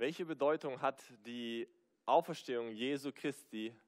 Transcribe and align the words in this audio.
Welche 0.00 0.24
Bedeutung 0.24 0.80
hat 0.80 1.04
die 1.26 1.68
Auferstehung 2.06 2.70
Jesu 2.70 3.12
Christi 3.12 3.78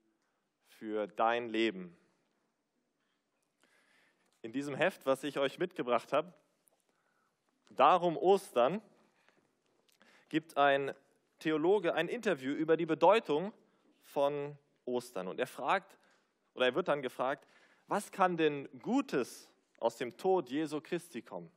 für 0.66 1.06
dein 1.06 1.48
Leben? 1.48 1.96
In 4.42 4.52
diesem 4.52 4.74
Heft, 4.74 5.06
was 5.06 5.24
ich 5.24 5.38
euch 5.38 5.58
mitgebracht 5.58 6.12
habe, 6.12 6.34
Darum 7.70 8.18
Ostern, 8.18 8.82
gibt 10.28 10.58
ein 10.58 10.94
Theologe 11.38 11.94
ein 11.94 12.08
Interview 12.08 12.52
über 12.52 12.76
die 12.76 12.84
Bedeutung 12.84 13.54
von 14.02 14.58
Ostern. 14.84 15.28
Und 15.28 15.40
er 15.40 15.46
fragt, 15.46 15.98
oder 16.52 16.66
er 16.66 16.74
wird 16.74 16.88
dann 16.88 17.00
gefragt, 17.00 17.48
was 17.86 18.12
kann 18.12 18.36
denn 18.36 18.68
Gutes 18.82 19.48
aus 19.78 19.96
dem 19.96 20.14
Tod 20.18 20.50
Jesu 20.50 20.82
Christi 20.82 21.22
kommen? 21.22 21.50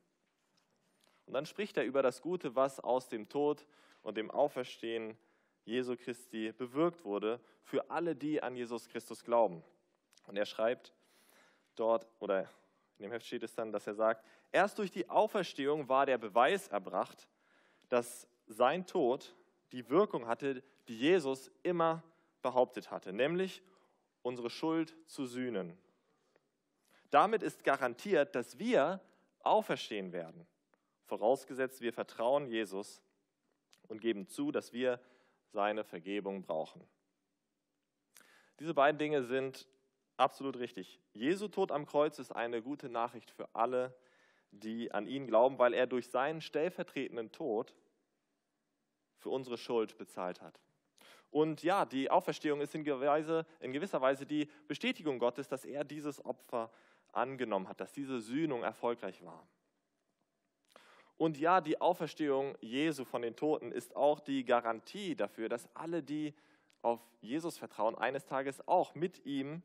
Und 1.25 1.33
dann 1.33 1.45
spricht 1.45 1.75
er 1.75 1.83
über 1.83 2.01
das 2.01 2.21
Gute, 2.21 2.55
was 2.55 2.79
aus 2.79 3.09
dem 3.09 3.27
Tod 3.27 3.67
und 4.05 4.17
dem 4.17 4.29
Auferstehen 4.29 5.17
Jesu 5.63 5.97
Christi 5.97 6.51
bewirkt 6.51 7.03
wurde 7.03 7.39
für 7.63 7.89
alle, 7.89 8.15
die 8.15 8.41
an 8.41 8.55
Jesus 8.55 8.87
Christus 8.87 9.23
glauben. 9.23 9.63
Und 10.27 10.37
er 10.37 10.45
schreibt 10.45 10.93
dort, 11.75 12.07
oder 12.19 12.41
in 12.99 13.03
dem 13.03 13.11
Heft 13.11 13.25
steht 13.25 13.41
es 13.41 13.55
dann, 13.55 13.71
dass 13.71 13.87
er 13.87 13.95
sagt, 13.95 14.23
erst 14.51 14.77
durch 14.77 14.91
die 14.91 15.09
Auferstehung 15.09 15.89
war 15.89 16.05
der 16.05 16.19
Beweis 16.19 16.67
erbracht, 16.67 17.27
dass 17.89 18.27
sein 18.45 18.85
Tod 18.85 19.35
die 19.71 19.89
Wirkung 19.89 20.27
hatte, 20.27 20.61
die 20.87 20.97
Jesus 20.99 21.49
immer 21.63 22.03
behauptet 22.43 22.91
hatte, 22.91 23.11
nämlich 23.11 23.63
unsere 24.21 24.51
Schuld 24.51 24.95
zu 25.07 25.25
sühnen. 25.25 25.75
Damit 27.09 27.41
ist 27.41 27.63
garantiert, 27.63 28.35
dass 28.35 28.59
wir 28.59 29.01
auferstehen 29.39 30.13
werden, 30.13 30.45
vorausgesetzt 31.05 31.81
wir 31.81 31.91
vertrauen 31.91 32.45
Jesus 32.45 33.01
und 33.87 34.01
geben 34.01 34.27
zu, 34.27 34.51
dass 34.51 34.73
wir 34.73 34.99
seine 35.47 35.83
Vergebung 35.83 36.41
brauchen. 36.43 36.81
Diese 38.59 38.73
beiden 38.73 38.97
Dinge 38.97 39.23
sind 39.23 39.67
absolut 40.17 40.57
richtig. 40.57 40.99
Jesu 41.13 41.47
Tod 41.47 41.71
am 41.71 41.85
Kreuz 41.85 42.19
ist 42.19 42.31
eine 42.31 42.61
gute 42.61 42.89
Nachricht 42.89 43.31
für 43.31 43.53
alle, 43.53 43.95
die 44.51 44.91
an 44.91 45.07
ihn 45.07 45.27
glauben, 45.27 45.59
weil 45.59 45.73
er 45.73 45.87
durch 45.87 46.09
seinen 46.09 46.41
stellvertretenden 46.41 47.31
Tod 47.31 47.75
für 49.17 49.29
unsere 49.29 49.57
Schuld 49.57 49.97
bezahlt 49.97 50.41
hat. 50.41 50.61
Und 51.31 51.63
ja, 51.63 51.83
die 51.83 52.09
Auferstehung 52.09 52.61
ist 52.61 52.75
in 52.75 52.85
gewisser 52.85 54.01
Weise 54.01 54.25
die 54.25 54.49
Bestätigung 54.67 55.19
Gottes, 55.19 55.49
dass 55.49 55.65
er 55.65 55.83
dieses 55.83 56.23
Opfer 56.23 56.71
angenommen 57.11 57.67
hat, 57.67 57.81
dass 57.81 57.91
diese 57.91 58.21
Sühnung 58.21 58.63
erfolgreich 58.63 59.21
war. 59.25 59.45
Und 61.17 61.37
ja, 61.37 61.61
die 61.61 61.79
Auferstehung 61.79 62.57
Jesu 62.61 63.05
von 63.05 63.21
den 63.21 63.35
Toten 63.35 63.71
ist 63.71 63.95
auch 63.95 64.19
die 64.19 64.43
Garantie 64.43 65.15
dafür, 65.15 65.47
dass 65.47 65.69
alle, 65.73 66.03
die 66.03 66.33
auf 66.81 66.99
Jesus 67.21 67.57
vertrauen, 67.57 67.95
eines 67.95 68.25
Tages 68.25 68.67
auch 68.67 68.95
mit 68.95 69.25
ihm 69.25 69.63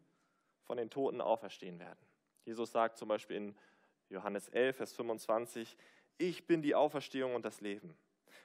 von 0.63 0.77
den 0.77 0.91
Toten 0.91 1.21
auferstehen 1.21 1.79
werden. 1.81 1.99
Jesus 2.45 2.73
sagt 2.73 2.99
zum 2.99 3.09
Beispiel 3.09 3.37
in 3.37 3.57
Johannes 4.09 4.49
11, 4.49 4.77
Vers 4.77 4.93
25, 4.95 5.77
ich 6.19 6.47
bin 6.47 6.63
die 6.63 6.75
Auferstehung 6.75 7.35
und 7.35 7.45
das 7.45 7.61
Leben. 7.61 7.97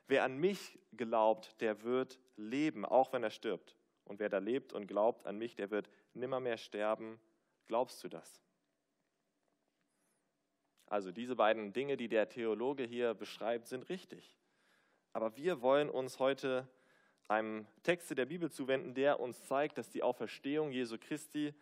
Wer 0.08 0.24
an 0.24 0.38
mich 0.38 0.78
glaubt, 0.94 1.60
der 1.62 1.84
wird 1.84 2.20
leben, 2.36 2.86
auch 2.86 3.14
wenn 3.14 3.24
er 3.24 3.30
stirbt. 3.30 3.76
Und 4.04 4.20
wer 4.20 4.30
da 4.30 4.38
lebt 4.38 4.74
und 4.74 4.88
glaubt 4.88 5.26
an 5.26 5.38
mich, 5.38 5.56
der 5.56 5.72
wird 5.72 5.90
nimmermehr 6.14 6.58
sterben. 6.58 7.20
Glaubst 7.68 8.04
du 8.04 8.08
das? 8.08 8.45
Also 10.88 11.12
diese 11.12 11.36
beiden 11.36 11.74
Dinge, 11.74 11.98
die 11.98 12.08
der 12.08 12.30
Theologe 12.30 12.84
hier 12.84 13.14
beschreibt, 13.14 13.68
sind 13.68 13.90
richtig. 13.90 14.38
Aber 15.14 15.36
wir 15.36 15.62
wollen 15.62 15.90
uns 15.90 16.20
heute 16.20 16.68
einem 17.28 17.66
Text 17.84 18.16
der 18.16 18.26
Bibel 18.26 18.52
zuwenden, 18.52 18.94
der 18.94 19.20
uns 19.20 19.44
zeigt, 19.46 19.78
dass 19.78 19.90
die 19.90 20.04
Auferstehung 20.04 20.72
Jesu 20.72 20.98
Christi 21.00 21.54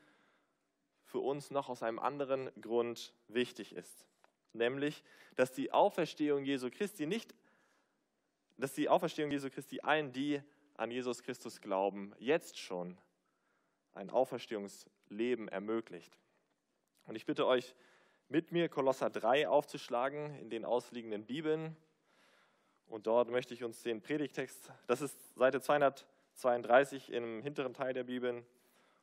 für 1.06 1.20
uns 1.20 1.52
noch 1.52 1.70
aus 1.70 1.84
einem 1.84 2.00
anderen 2.00 2.50
Grund 2.60 3.14
wichtig 3.28 3.74
ist. 3.76 4.08
Nämlich, 4.52 5.04
dass 5.36 5.54
die 5.54 5.72
Auferstehung 5.72 6.44
Jesu 6.44 6.70
Christi 6.70 7.06
nicht, 7.06 7.34
dass 8.58 8.74
die 8.74 8.90
Auferstehung 8.90 9.32
Jesu 9.32 9.50
Christi 9.50 9.80
allen, 9.82 10.12
die 10.12 10.42
an 10.76 10.92
Jesus 10.92 11.24
Christus 11.24 11.62
glauben, 11.62 12.14
jetzt 12.20 12.58
schon 12.58 12.98
ein 13.94 14.10
Auferstehungsleben 14.10 15.48
ermöglicht. 15.48 16.18
Und 17.06 17.16
ich 17.16 17.26
bitte 17.26 17.46
euch, 17.46 17.76
mit 18.34 18.52
mir 18.52 18.68
Kolosser 18.68 19.12
3 19.12 19.48
aufzuschlagen 19.48 20.34
in 20.40 20.50
den 20.50 20.66
ausliegenden 20.66 21.24
Bibeln. 21.24 21.78
Und 22.88 23.06
dort 23.06 23.30
möchte 23.30 23.54
ich 23.54 23.64
uns 23.64 23.84
den 23.84 24.02
Predigtext, 24.02 24.72
das 24.88 25.02
ist 25.02 25.36
Seite 25.36 25.62
232 25.62 27.12
im 27.12 27.44
hinteren 27.44 27.76
Teil 27.76 27.94
der 27.94 28.06
Bibeln. 28.06 28.44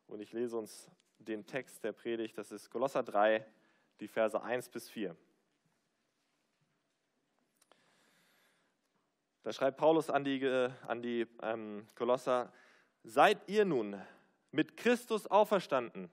Und 0.08 0.18
ich 0.18 0.32
lese 0.32 0.58
uns 0.58 0.90
den 1.20 1.46
Text 1.46 1.84
der 1.84 1.92
Predigt, 1.92 2.38
das 2.38 2.50
ist 2.50 2.70
Kolosser 2.70 3.04
3, 3.04 3.46
die 4.00 4.08
Verse 4.08 4.42
1 4.42 4.68
bis 4.68 4.90
4. 4.90 5.16
Da 9.44 9.52
schreibt 9.52 9.76
Paulus 9.76 10.10
an 10.10 10.24
die, 10.24 10.44
an 10.88 11.02
die 11.02 11.28
ähm, 11.40 11.86
Kolosser, 11.94 12.52
seid 13.04 13.48
ihr 13.48 13.64
nun 13.64 13.96
mit 14.50 14.76
Christus 14.76 15.28
auferstanden, 15.28 16.10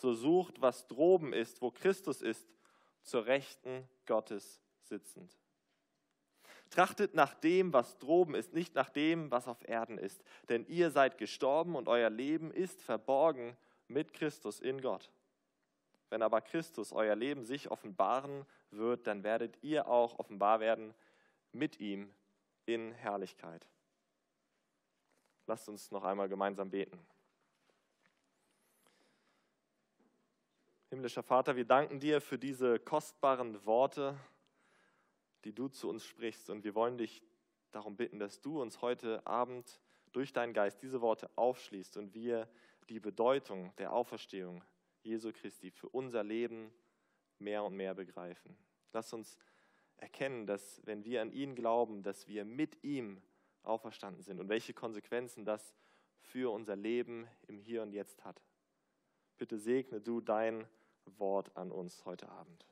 so 0.00 0.14
sucht, 0.14 0.60
was 0.60 0.86
droben 0.86 1.32
ist, 1.32 1.60
wo 1.60 1.70
Christus 1.70 2.22
ist, 2.22 2.46
zur 3.02 3.26
Rechten 3.26 3.88
Gottes 4.06 4.60
sitzend. 4.82 5.36
Trachtet 6.70 7.14
nach 7.14 7.34
dem, 7.34 7.72
was 7.72 7.98
droben 7.98 8.34
ist, 8.34 8.52
nicht 8.52 8.74
nach 8.74 8.90
dem, 8.90 9.30
was 9.30 9.48
auf 9.48 9.66
Erden 9.66 9.96
ist. 9.96 10.22
Denn 10.48 10.66
ihr 10.66 10.90
seid 10.90 11.16
gestorben 11.16 11.76
und 11.76 11.88
euer 11.88 12.10
Leben 12.10 12.50
ist 12.50 12.82
verborgen 12.82 13.56
mit 13.86 14.12
Christus 14.12 14.60
in 14.60 14.80
Gott. 14.80 15.10
Wenn 16.10 16.22
aber 16.22 16.40
Christus 16.40 16.92
euer 16.92 17.16
Leben 17.16 17.44
sich 17.44 17.70
offenbaren 17.70 18.44
wird, 18.70 19.06
dann 19.06 19.24
werdet 19.24 19.62
ihr 19.62 19.88
auch 19.88 20.18
offenbar 20.18 20.60
werden 20.60 20.94
mit 21.52 21.80
ihm 21.80 22.12
in 22.66 22.92
Herrlichkeit. 22.92 23.66
Lasst 25.46 25.68
uns 25.68 25.90
noch 25.90 26.04
einmal 26.04 26.28
gemeinsam 26.28 26.70
beten. 26.70 26.98
Himmlischer 30.90 31.22
Vater, 31.22 31.54
wir 31.54 31.66
danken 31.66 32.00
dir 32.00 32.18
für 32.22 32.38
diese 32.38 32.78
kostbaren 32.78 33.62
Worte, 33.66 34.18
die 35.44 35.52
du 35.52 35.68
zu 35.68 35.86
uns 35.86 36.02
sprichst. 36.02 36.48
Und 36.48 36.64
wir 36.64 36.74
wollen 36.74 36.96
dich 36.96 37.22
darum 37.72 37.94
bitten, 37.94 38.18
dass 38.18 38.40
du 38.40 38.62
uns 38.62 38.80
heute 38.80 39.26
Abend 39.26 39.82
durch 40.12 40.32
deinen 40.32 40.54
Geist 40.54 40.82
diese 40.82 41.02
Worte 41.02 41.28
aufschließt 41.36 41.98
und 41.98 42.14
wir 42.14 42.48
die 42.88 43.00
Bedeutung 43.00 43.76
der 43.76 43.92
Auferstehung 43.92 44.64
Jesu 45.02 45.30
Christi 45.30 45.70
für 45.70 45.90
unser 45.90 46.24
Leben 46.24 46.72
mehr 47.38 47.64
und 47.64 47.76
mehr 47.76 47.94
begreifen. 47.94 48.56
Lass 48.94 49.12
uns 49.12 49.36
erkennen, 49.98 50.46
dass 50.46 50.80
wenn 50.86 51.04
wir 51.04 51.20
an 51.20 51.32
ihn 51.32 51.54
glauben, 51.54 52.02
dass 52.02 52.28
wir 52.28 52.46
mit 52.46 52.82
ihm 52.82 53.20
auferstanden 53.62 54.22
sind 54.22 54.40
und 54.40 54.48
welche 54.48 54.72
Konsequenzen 54.72 55.44
das 55.44 55.74
für 56.22 56.50
unser 56.50 56.76
Leben 56.76 57.28
im 57.46 57.58
Hier 57.58 57.82
und 57.82 57.92
Jetzt 57.92 58.24
hat. 58.24 58.42
Bitte 59.36 59.58
segne 59.58 60.00
du 60.00 60.22
dein 60.22 60.66
Wort 61.18 61.56
an 61.56 61.70
uns 61.70 62.04
heute 62.04 62.28
Abend. 62.28 62.66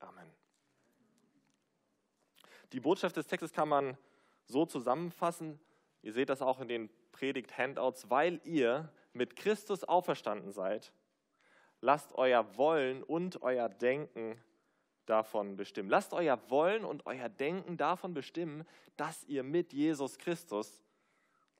Amen. 0.00 0.30
Die 2.72 2.80
Botschaft 2.80 3.16
des 3.16 3.26
Textes 3.26 3.52
kann 3.52 3.68
man 3.68 3.96
so 4.46 4.66
zusammenfassen. 4.66 5.60
Ihr 6.02 6.12
seht 6.12 6.28
das 6.28 6.42
auch 6.42 6.60
in 6.60 6.68
den 6.68 6.90
Predigt-Handouts, 7.12 8.10
weil 8.10 8.40
ihr 8.44 8.92
mit 9.12 9.36
Christus 9.36 9.84
auferstanden 9.84 10.52
seid, 10.52 10.92
lasst 11.80 12.14
euer 12.14 12.56
Wollen 12.56 13.02
und 13.02 13.42
euer 13.42 13.68
Denken 13.68 14.42
davon 15.06 15.56
bestimmen. 15.56 15.90
Lasst 15.90 16.14
euer 16.14 16.38
Wollen 16.50 16.84
und 16.84 17.06
euer 17.06 17.28
Denken 17.28 17.76
davon 17.76 18.14
bestimmen, 18.14 18.66
dass 18.96 19.24
ihr 19.24 19.42
mit 19.42 19.72
Jesus 19.72 20.18
Christus 20.18 20.82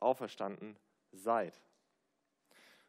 auferstanden 0.00 0.78
seid. 1.12 1.60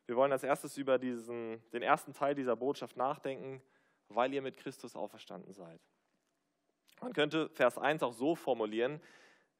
Wir 0.06 0.16
wollen 0.16 0.32
als 0.32 0.44
erstes 0.44 0.78
über 0.78 0.98
diesen, 1.00 1.62
den 1.72 1.82
ersten 1.82 2.14
Teil 2.14 2.36
dieser 2.36 2.56
Botschaft 2.56 2.98
nachdenken, 2.98 3.62
weil 4.10 4.34
ihr 4.34 4.42
mit 4.42 4.58
Christus 4.58 4.96
auferstanden 4.96 5.54
seid. 5.54 5.80
Man 7.02 7.14
könnte 7.14 7.50
Vers 7.50 7.78
1 7.78 8.04
auch 8.04 8.14
so 8.14 8.36
formulieren, 8.36 9.02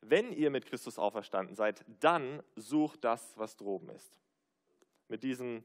wenn 0.02 0.34
ihr 0.34 0.50
mit 0.50 0.66
Christus 0.66 1.00
auferstanden 1.00 1.56
seid, 1.56 1.86
dann 2.00 2.44
sucht 2.56 3.04
das, 3.04 3.38
was 3.38 3.56
droben 3.56 3.90
ist. 3.90 4.20
Mit 5.08 5.24
diesem 5.24 5.64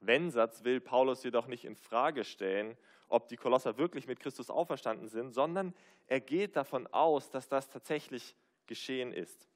Wenn-Satz 0.00 0.62
will 0.64 0.80
Paulus 0.80 1.24
jedoch 1.24 1.46
nicht 1.46 1.64
in 1.64 1.74
Frage 1.74 2.24
stellen, 2.24 2.76
ob 3.08 3.28
die 3.28 3.36
Kolosser 3.36 3.76
wirklich 3.76 4.06
mit 4.06 4.20
Christus 4.20 4.48
auferstanden 4.50 5.08
sind, 5.08 5.32
sondern 5.32 5.74
er 6.06 6.20
geht 6.20 6.56
davon 6.56 6.86
aus, 6.88 7.30
dass 7.30 7.48
das 7.48 7.68
tatsächlich 7.68 8.36
geschehen 8.66 9.12
ist. 9.12 9.48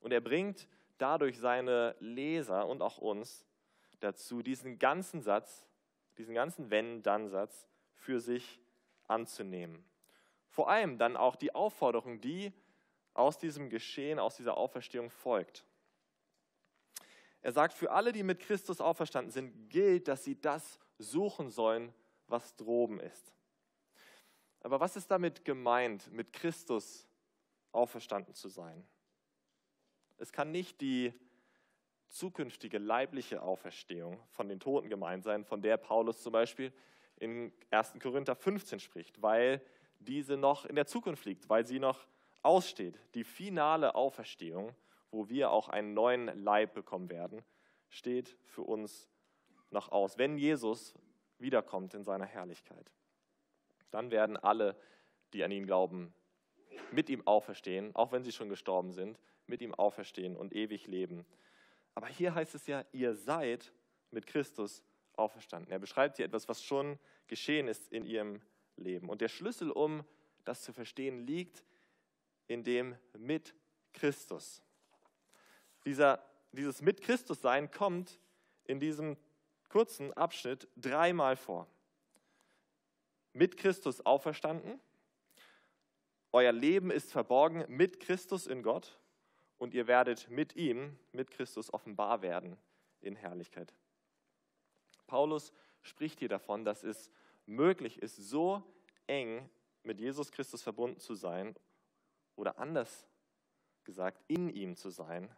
Und 0.00 0.12
er 0.12 0.20
bringt 0.20 0.68
dadurch 0.98 1.38
seine 1.38 1.96
Leser 1.98 2.66
und 2.66 2.82
auch 2.82 2.98
uns 2.98 3.46
dazu, 4.04 4.42
diesen 4.42 4.78
ganzen 4.78 5.20
Satz, 5.20 5.66
diesen 6.18 6.34
ganzen 6.34 6.70
Wenn-Dann-Satz 6.70 7.68
für 7.94 8.20
sich 8.20 8.60
anzunehmen. 9.08 9.84
Vor 10.48 10.68
allem 10.68 10.98
dann 10.98 11.16
auch 11.16 11.36
die 11.36 11.54
Aufforderung, 11.54 12.20
die 12.20 12.52
aus 13.14 13.38
diesem 13.38 13.70
Geschehen, 13.70 14.18
aus 14.18 14.36
dieser 14.36 14.56
Auferstehung 14.56 15.10
folgt. 15.10 15.64
Er 17.42 17.52
sagt, 17.52 17.74
für 17.74 17.90
alle, 17.90 18.12
die 18.12 18.22
mit 18.22 18.40
Christus 18.40 18.80
auferstanden 18.80 19.30
sind, 19.30 19.68
gilt, 19.68 20.08
dass 20.08 20.24
sie 20.24 20.40
das 20.40 20.78
suchen 20.98 21.50
sollen, 21.50 21.92
was 22.26 22.56
droben 22.56 23.00
ist. 23.00 23.34
Aber 24.60 24.80
was 24.80 24.96
ist 24.96 25.10
damit 25.10 25.44
gemeint, 25.44 26.10
mit 26.10 26.32
Christus 26.32 27.06
auferstanden 27.72 28.34
zu 28.34 28.48
sein? 28.48 28.86
Es 30.16 30.32
kann 30.32 30.52
nicht 30.52 30.80
die 30.80 31.12
zukünftige 32.14 32.78
leibliche 32.78 33.42
Auferstehung 33.42 34.20
von 34.30 34.48
den 34.48 34.60
Toten 34.60 34.88
gemeint 34.88 35.24
sein, 35.24 35.44
von 35.44 35.62
der 35.62 35.76
Paulus 35.76 36.22
zum 36.22 36.32
Beispiel 36.32 36.72
in 37.16 37.52
1. 37.70 37.94
Korinther 38.00 38.36
15 38.36 38.78
spricht, 38.78 39.20
weil 39.20 39.60
diese 39.98 40.36
noch 40.36 40.64
in 40.64 40.76
der 40.76 40.86
Zukunft 40.86 41.24
liegt, 41.24 41.48
weil 41.48 41.66
sie 41.66 41.80
noch 41.80 42.06
aussteht. 42.42 42.98
Die 43.14 43.24
finale 43.24 43.94
Auferstehung, 43.94 44.74
wo 45.10 45.28
wir 45.28 45.50
auch 45.50 45.68
einen 45.68 45.92
neuen 45.94 46.26
Leib 46.42 46.74
bekommen 46.74 47.10
werden, 47.10 47.42
steht 47.88 48.36
für 48.44 48.62
uns 48.62 49.08
noch 49.70 49.90
aus. 49.90 50.16
Wenn 50.16 50.38
Jesus 50.38 50.94
wiederkommt 51.38 51.94
in 51.94 52.04
seiner 52.04 52.26
Herrlichkeit, 52.26 52.92
dann 53.90 54.10
werden 54.10 54.36
alle, 54.36 54.76
die 55.32 55.42
an 55.42 55.50
ihn 55.50 55.66
glauben, 55.66 56.14
mit 56.92 57.10
ihm 57.10 57.26
auferstehen, 57.26 57.94
auch 57.94 58.12
wenn 58.12 58.22
sie 58.22 58.32
schon 58.32 58.48
gestorben 58.48 58.92
sind, 58.92 59.18
mit 59.46 59.62
ihm 59.62 59.74
auferstehen 59.74 60.36
und 60.36 60.54
ewig 60.54 60.86
leben. 60.86 61.26
Aber 61.94 62.08
hier 62.08 62.34
heißt 62.34 62.54
es 62.54 62.66
ja, 62.66 62.84
ihr 62.92 63.14
seid 63.14 63.72
mit 64.10 64.26
Christus 64.26 64.82
auferstanden. 65.16 65.70
Er 65.70 65.78
beschreibt 65.78 66.16
hier 66.16 66.26
etwas, 66.26 66.48
was 66.48 66.62
schon 66.62 66.98
geschehen 67.26 67.68
ist 67.68 67.92
in 67.92 68.04
ihrem 68.04 68.40
Leben. 68.76 69.08
Und 69.08 69.20
der 69.20 69.28
Schlüssel, 69.28 69.70
um 69.70 70.04
das 70.44 70.62
zu 70.62 70.72
verstehen, 70.72 71.26
liegt 71.26 71.64
in 72.46 72.64
dem 72.64 72.96
mit 73.16 73.54
Christus. 73.92 74.62
Dieser, 75.84 76.24
dieses 76.52 76.82
mit 76.82 77.00
Christus 77.00 77.40
sein 77.40 77.70
kommt 77.70 78.18
in 78.64 78.80
diesem 78.80 79.16
kurzen 79.68 80.12
Abschnitt 80.12 80.68
dreimal 80.76 81.36
vor. 81.36 81.68
Mit 83.32 83.56
Christus 83.56 84.04
auferstanden, 84.04 84.80
euer 86.32 86.52
Leben 86.52 86.90
ist 86.90 87.12
verborgen 87.12 87.64
mit 87.68 88.00
Christus 88.00 88.46
in 88.46 88.62
Gott 88.62 88.98
und 89.58 89.74
ihr 89.74 89.86
werdet 89.86 90.28
mit 90.30 90.56
ihm, 90.56 90.98
mit 91.12 91.30
Christus 91.30 91.72
offenbar 91.72 92.22
werden 92.22 92.56
in 93.00 93.16
Herrlichkeit. 93.16 93.72
Paulus 95.06 95.52
spricht 95.82 96.18
hier 96.18 96.28
davon, 96.28 96.64
dass 96.64 96.82
es 96.82 97.10
möglich 97.46 98.02
ist, 98.02 98.16
so 98.16 98.62
eng 99.06 99.48
mit 99.82 100.00
Jesus 100.00 100.32
Christus 100.32 100.62
verbunden 100.62 100.98
zu 100.98 101.14
sein 101.14 101.54
oder 102.36 102.58
anders 102.58 103.06
gesagt, 103.84 104.22
in 104.28 104.48
ihm 104.48 104.76
zu 104.76 104.90
sein, 104.90 105.30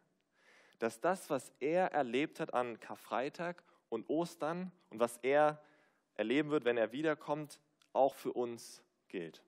dass 0.78 1.00
das, 1.00 1.30
was 1.30 1.52
er 1.58 1.92
erlebt 1.92 2.38
hat 2.38 2.54
an 2.54 2.78
Karfreitag 2.78 3.62
und 3.88 4.08
Ostern 4.08 4.70
und 4.90 5.00
was 5.00 5.16
er 5.18 5.62
erleben 6.14 6.50
wird, 6.50 6.64
wenn 6.64 6.76
er 6.76 6.92
wiederkommt, 6.92 7.60
auch 7.92 8.14
für 8.14 8.32
uns 8.32 8.82
gilt. 9.08 9.42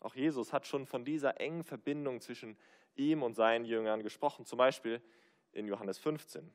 Auch 0.00 0.14
Jesus 0.14 0.52
hat 0.52 0.66
schon 0.66 0.86
von 0.86 1.04
dieser 1.04 1.40
engen 1.40 1.64
Verbindung 1.64 2.20
zwischen 2.20 2.56
ihm 2.96 3.22
und 3.22 3.34
seinen 3.34 3.64
Jüngern 3.64 4.02
gesprochen, 4.02 4.44
zum 4.44 4.58
Beispiel 4.58 5.02
in 5.52 5.66
Johannes 5.66 5.98
15. 5.98 6.50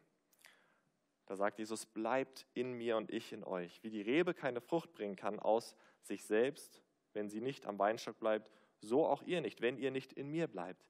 Da 1.26 1.36
sagt 1.36 1.58
Jesus, 1.58 1.86
bleibt 1.86 2.46
in 2.54 2.74
mir 2.74 2.98
und 2.98 3.12
ich 3.12 3.34
in 3.34 3.44
euch. 3.44 3.82
Wie 3.84 3.90
die 3.90 4.02
Rebe 4.02 4.34
keine 4.34 4.62
Frucht 4.62 4.94
bringen 4.94 5.16
kann 5.16 5.40
aus 5.40 5.76
sich 6.02 6.24
selbst, 6.24 6.82
wenn 7.14 7.30
sie 7.30 7.42
nicht 7.42 7.66
am 7.66 7.80
Weinstock 7.80 8.20
bleibt, 8.20 8.52
so 8.82 9.06
auch 9.06 9.24
ihr 9.24 9.42
nicht, 9.42 9.62
wenn 9.62 9.78
ihr 9.78 9.90
nicht 9.90 10.14
in 10.14 10.30
mir 10.30 10.48
bleibt. 10.48 10.86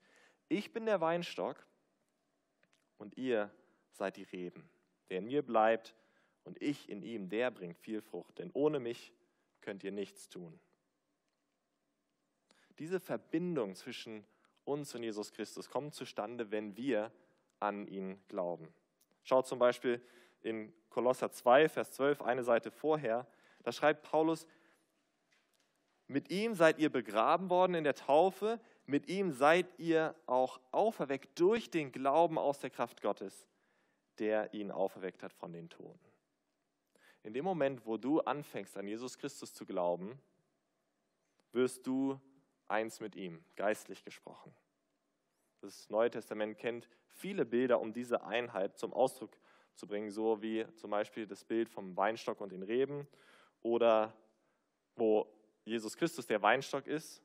Ich 0.49 0.73
bin 0.73 0.85
der 0.85 0.99
Weinstock 0.99 1.65
und 2.97 3.17
ihr 3.17 3.49
seid 3.91 4.17
die 4.17 4.23
Reben. 4.23 4.69
Wer 5.07 5.19
in 5.19 5.25
mir 5.25 5.41
bleibt 5.41 5.95
und 6.43 6.61
ich 6.61 6.89
in 6.89 7.01
ihm, 7.01 7.29
der 7.29 7.51
bringt 7.51 7.77
viel 7.77 8.01
Frucht, 8.01 8.39
denn 8.39 8.51
ohne 8.53 8.79
mich 8.79 9.13
könnt 9.61 9.83
ihr 9.83 9.91
nichts 9.91 10.27
tun. 10.27 10.59
Diese 12.77 12.99
Verbindung 12.99 13.75
zwischen 13.75 14.25
uns 14.65 14.93
und 14.95 15.03
Jesus 15.03 15.31
Christus 15.31 15.69
kommt 15.69 15.93
zustande, 15.93 16.51
wenn 16.51 16.75
wir 16.75 17.11
an 17.59 17.87
ihn 17.87 18.19
glauben. 18.27 18.67
Schaut 19.23 19.47
zum 19.47 19.59
Beispiel 19.59 20.01
in 20.41 20.73
Kolosser 20.89 21.31
2, 21.31 21.69
Vers 21.69 21.91
12, 21.91 22.21
eine 22.21 22.43
Seite 22.43 22.71
vorher, 22.71 23.27
da 23.63 23.71
schreibt 23.71 24.03
Paulus, 24.03 24.45
mit 26.07 26.29
ihm 26.29 26.53
seid 26.53 26.77
ihr 26.77 26.91
begraben 26.91 27.49
worden 27.49 27.73
in 27.73 27.83
der 27.83 27.95
Taufe, 27.95 28.59
mit 28.85 29.09
ihm 29.09 29.31
seid 29.31 29.67
ihr 29.79 30.13
auch 30.27 30.59
auferweckt 30.71 31.39
durch 31.39 31.71
den 31.71 31.91
Glauben 31.91 32.37
aus 32.37 32.59
der 32.59 32.69
Kraft 32.69 33.01
Gottes, 33.01 33.47
der 34.19 34.53
ihn 34.53 34.69
auferweckt 34.71 35.23
hat 35.23 35.33
von 35.33 35.51
den 35.51 35.69
Toten. 35.69 36.11
In 37.23 37.33
dem 37.33 37.43
Moment, 37.43 37.87
wo 37.87 37.97
du 37.97 38.19
anfängst, 38.19 38.77
an 38.77 38.87
Jesus 38.87 39.17
Christus 39.17 39.51
zu 39.51 39.65
glauben, 39.65 40.19
wirst 41.53 41.87
du 41.87 42.19
eins 42.67 42.99
mit 42.99 43.15
ihm, 43.15 43.43
geistlich 43.55 44.03
gesprochen. 44.03 44.53
Das 45.61 45.89
Neue 45.89 46.09
Testament 46.09 46.57
kennt 46.57 46.87
viele 47.07 47.45
Bilder, 47.45 47.79
um 47.79 47.93
diese 47.93 48.23
Einheit 48.23 48.77
zum 48.77 48.93
Ausdruck 48.93 49.37
zu 49.73 49.87
bringen, 49.87 50.11
so 50.11 50.41
wie 50.41 50.65
zum 50.75 50.91
Beispiel 50.91 51.27
das 51.27 51.43
Bild 51.43 51.69
vom 51.69 51.95
Weinstock 51.97 52.41
und 52.41 52.51
den 52.51 52.63
Reben 52.63 53.07
oder 53.61 54.13
wo 54.95 55.27
Jesus 55.65 55.97
Christus 55.97 56.27
der 56.27 56.41
Weinstock 56.41 56.87
ist 56.87 57.21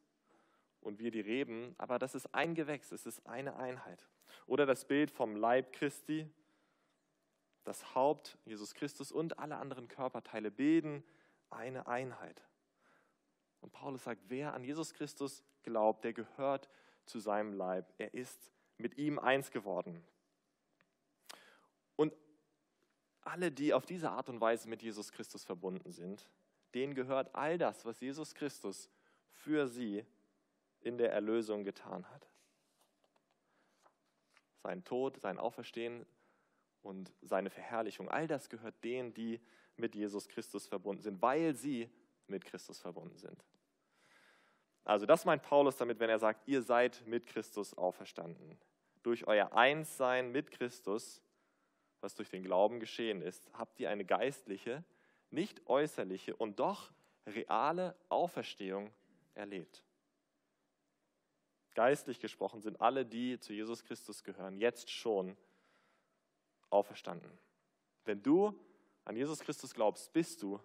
und 0.80 0.98
wir 0.98 1.10
die 1.10 1.20
Reben, 1.20 1.74
aber 1.78 1.98
das 1.98 2.14
ist 2.14 2.34
ein 2.34 2.54
Gewächs, 2.54 2.90
es 2.92 3.06
ist 3.06 3.26
eine 3.26 3.56
Einheit. 3.56 4.08
Oder 4.46 4.66
das 4.66 4.84
Bild 4.84 5.10
vom 5.10 5.36
Leib 5.36 5.72
Christi, 5.72 6.28
das 7.64 7.94
Haupt 7.94 8.38
Jesus 8.44 8.74
Christus 8.74 9.12
und 9.12 9.38
alle 9.38 9.56
anderen 9.56 9.88
Körperteile 9.88 10.50
bilden 10.50 11.04
eine 11.50 11.86
Einheit. 11.86 12.42
Und 13.60 13.72
Paulus 13.72 14.04
sagt, 14.04 14.22
wer 14.28 14.54
an 14.54 14.64
Jesus 14.64 14.94
Christus 14.94 15.42
glaubt, 15.62 16.04
der 16.04 16.12
gehört 16.12 16.68
zu 17.04 17.18
seinem 17.18 17.52
Leib. 17.52 17.92
Er 17.98 18.14
ist 18.14 18.50
mit 18.78 18.96
ihm 18.96 19.18
eins 19.18 19.50
geworden. 19.50 20.02
Und 21.96 22.14
alle, 23.22 23.52
die 23.52 23.74
auf 23.74 23.84
diese 23.84 24.10
Art 24.10 24.28
und 24.28 24.40
Weise 24.40 24.68
mit 24.68 24.82
Jesus 24.82 25.12
Christus 25.12 25.44
verbunden 25.44 25.92
sind, 25.92 26.28
denen 26.74 26.94
gehört 26.94 27.34
all 27.34 27.58
das, 27.58 27.84
was 27.84 28.00
Jesus 28.00 28.34
Christus 28.34 28.88
für 29.30 29.68
sie 29.68 30.04
in 30.80 30.96
der 30.96 31.12
Erlösung 31.12 31.64
getan 31.64 32.08
hat. 32.10 32.26
Sein 34.62 34.84
Tod, 34.84 35.20
sein 35.20 35.38
Auferstehen 35.38 36.06
und 36.82 37.12
seine 37.22 37.50
Verherrlichung, 37.50 38.08
all 38.08 38.26
das 38.26 38.48
gehört 38.48 38.82
denen, 38.84 39.12
die 39.12 39.40
mit 39.76 39.94
Jesus 39.94 40.28
Christus 40.28 40.66
verbunden 40.66 41.02
sind, 41.02 41.20
weil 41.20 41.54
sie 41.54 41.90
mit 42.26 42.44
Christus 42.44 42.78
verbunden 42.78 43.16
sind. 43.16 43.44
Also 44.90 45.06
das 45.06 45.24
meint 45.24 45.44
Paulus 45.44 45.76
damit, 45.76 46.00
wenn 46.00 46.10
er 46.10 46.18
sagt, 46.18 46.48
ihr 46.48 46.62
seid 46.62 47.06
mit 47.06 47.24
Christus 47.24 47.78
auferstanden. 47.78 48.58
Durch 49.04 49.24
euer 49.28 49.52
Einssein 49.52 50.32
mit 50.32 50.50
Christus, 50.50 51.22
was 52.00 52.16
durch 52.16 52.28
den 52.28 52.42
Glauben 52.42 52.80
geschehen 52.80 53.22
ist, 53.22 53.48
habt 53.52 53.78
ihr 53.78 53.88
eine 53.88 54.04
geistliche, 54.04 54.82
nicht 55.30 55.64
äußerliche 55.68 56.34
und 56.34 56.58
doch 56.58 56.90
reale 57.24 57.94
Auferstehung 58.08 58.90
erlebt. 59.34 59.84
Geistlich 61.76 62.18
gesprochen 62.18 62.60
sind 62.60 62.80
alle, 62.80 63.06
die 63.06 63.38
zu 63.38 63.52
Jesus 63.52 63.84
Christus 63.84 64.24
gehören, 64.24 64.58
jetzt 64.58 64.90
schon 64.90 65.36
auferstanden. 66.68 67.30
Wenn 68.04 68.24
du 68.24 68.58
an 69.04 69.14
Jesus 69.14 69.38
Christus 69.38 69.72
glaubst, 69.72 70.12
bist 70.12 70.42
du 70.42 70.58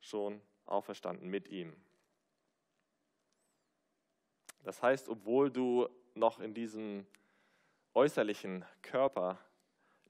schon 0.00 0.42
auferstanden 0.66 1.28
mit 1.28 1.46
ihm. 1.46 1.76
Das 4.62 4.82
heißt, 4.82 5.08
obwohl 5.08 5.50
du 5.50 5.88
noch 6.14 6.40
in 6.40 6.54
diesem 6.54 7.06
äußerlichen 7.94 8.64
Körper 8.82 9.38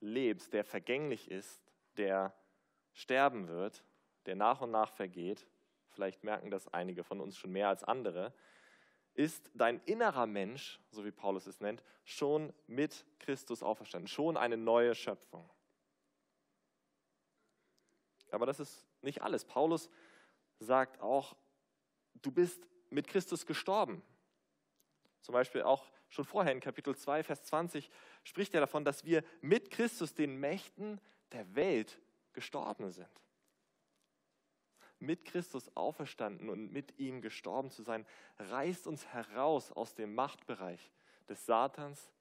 lebst, 0.01 0.53
der 0.53 0.65
vergänglich 0.65 1.31
ist, 1.31 1.63
der 1.97 2.35
sterben 2.93 3.49
wird, 3.49 3.85
der 4.27 4.37
nach 4.37 4.61
und 4.61 4.71
nach 4.71 4.93
vergeht, 4.93 5.47
vielleicht 5.89 6.25
merken 6.25 6.51
das 6.51 6.69
einige 6.69 7.05
von 7.05 7.21
uns 7.21 7.37
schon 7.37 7.53
mehr 7.53 7.69
als 7.69 7.85
andere, 7.85 8.33
ist 9.15 9.51
dein 9.55 9.81
innerer 9.85 10.27
Mensch, 10.27 10.81
so 10.91 11.05
wie 11.05 11.11
Paulus 11.11 11.47
es 11.47 11.61
nennt, 11.61 11.83
schon 12.05 12.53
mit 12.67 13.05
Christus 13.19 13.63
auferstanden, 13.63 14.09
schon 14.09 14.37
eine 14.37 14.57
neue 14.57 14.95
Schöpfung. 14.95 15.49
Aber 18.31 18.47
das 18.47 18.61
ist 18.61 18.87
nicht 19.03 19.23
alles. 19.23 19.45
Paulus 19.45 19.91
sagt 20.59 21.01
auch, 21.01 21.37
du 22.15 22.31
bist 22.33 22.67
mit 22.89 23.07
Christus 23.07 23.45
gestorben. 23.45 24.03
Zum 25.23 25.33
Beispiel 25.33 25.63
auch 25.63 25.91
schon 26.09 26.25
vorher 26.25 26.53
in 26.53 26.61
Kapitel 26.61 26.95
2, 26.95 27.23
Vers 27.23 27.45
20 27.45 27.91
spricht 28.25 28.55
er 28.55 28.61
davon, 28.61 28.85
dass 28.85 29.05
wir 29.05 29.25
mit 29.41 29.71
Christus 29.71 30.15
den 30.15 30.39
Mächten 30.39 31.01
der 31.33 31.55
Welt 31.55 31.99
gestorben 32.33 32.91
sind. 32.91 33.09
Mit 34.99 35.25
Christus 35.25 35.75
auferstanden 35.77 36.49
und 36.49 36.71
mit 36.73 36.99
ihm 36.99 37.23
gestorben 37.23 37.71
zu 37.71 37.83
sein, 37.83 38.07
reißt 38.39 38.87
uns 38.87 39.07
heraus 39.07 39.73
aus 39.73 39.95
dem 39.95 40.15
Machtbereich 40.15 40.93
des 41.29 41.47
Satans, 41.47 42.13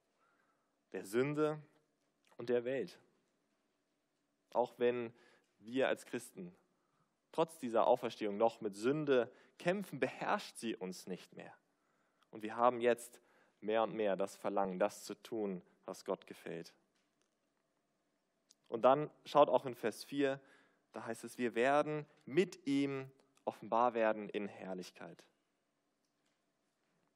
der 0.91 1.05
Sünde 1.05 1.61
und 2.37 2.49
der 2.49 2.63
Welt. 2.65 2.99
Auch 4.51 4.77
wenn 4.77 5.13
wir 5.59 5.87
als 5.87 6.05
Christen 6.05 6.55
trotz 7.31 7.57
dieser 7.59 7.87
Auferstehung 7.87 8.37
noch 8.37 8.61
mit 8.61 8.75
Sünde 8.75 9.31
kämpfen, 9.57 9.99
beherrscht 9.99 10.57
sie 10.57 10.75
uns 10.75 11.07
nicht 11.07 11.33
mehr. 11.35 11.53
Und 12.31 12.43
wir 12.43 12.55
haben 12.55 12.81
jetzt 12.81 13.21
mehr 13.59 13.83
und 13.83 13.93
mehr 13.93 14.15
das 14.15 14.35
Verlangen, 14.35 14.79
das 14.79 15.03
zu 15.03 15.15
tun, 15.15 15.61
was 15.85 16.03
Gott 16.05 16.25
gefällt. 16.25 16.73
Und 18.67 18.83
dann 18.83 19.11
schaut 19.25 19.49
auch 19.49 19.65
in 19.65 19.75
Vers 19.75 20.03
4, 20.03 20.39
da 20.93 21.05
heißt 21.05 21.23
es, 21.23 21.37
wir 21.37 21.55
werden 21.55 22.05
mit 22.25 22.65
ihm 22.65 23.11
offenbar 23.45 23.93
werden 23.93 24.29
in 24.29 24.47
Herrlichkeit. 24.47 25.23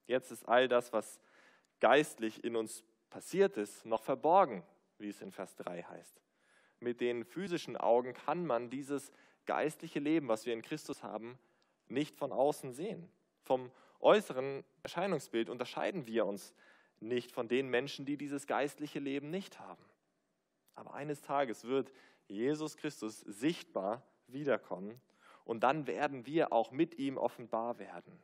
Jetzt 0.08 0.32
ist 0.32 0.48
all 0.48 0.68
das, 0.68 0.94
was 0.94 1.20
geistlich 1.80 2.44
in 2.44 2.56
uns 2.56 2.84
passiert 3.10 3.58
ist, 3.58 3.86
noch 3.86 4.04
verborgen, 4.04 4.64
wie 4.98 5.10
es 5.10 5.22
in 5.22 5.32
Vers 5.32 5.56
3 5.56 5.84
heißt. 5.84 6.22
Mit 6.80 7.02
den 7.02 7.26
physischen 7.26 7.78
Augen 7.78 8.14
kann 8.14 8.46
man 8.46 8.70
dieses 8.70 9.12
geistliche 9.46 10.00
Leben, 10.00 10.28
was 10.28 10.46
wir 10.46 10.54
in 10.54 10.62
Christus 10.62 11.04
haben, 11.04 11.40
nicht 11.88 12.16
von 12.16 12.32
außen 12.32 12.74
sehen. 12.74 13.10
Vom 13.44 13.72
äußeren 14.06 14.64
Erscheinungsbild 14.84 15.50
unterscheiden 15.50 16.08
wir 16.08 16.26
uns 16.26 16.54
nicht 17.00 17.32
von 17.32 17.48
den 17.48 17.68
Menschen, 17.68 18.06
die 18.06 18.18
dieses 18.18 18.48
geistliche 18.48 19.00
Leben 19.00 19.30
nicht 19.30 19.60
haben. 19.60 19.84
Aber 20.76 20.94
eines 20.94 21.22
Tages 21.22 21.66
wird 21.66 21.92
Jesus 22.28 22.78
Christus 22.78 23.20
sichtbar 23.22 24.04
wiederkommen 24.28 25.02
und 25.44 25.62
dann 25.62 25.88
werden 25.88 26.26
wir 26.26 26.54
auch 26.54 26.72
mit 26.72 26.98
ihm 26.98 27.18
offenbar 27.18 27.80
werden. 27.80 28.22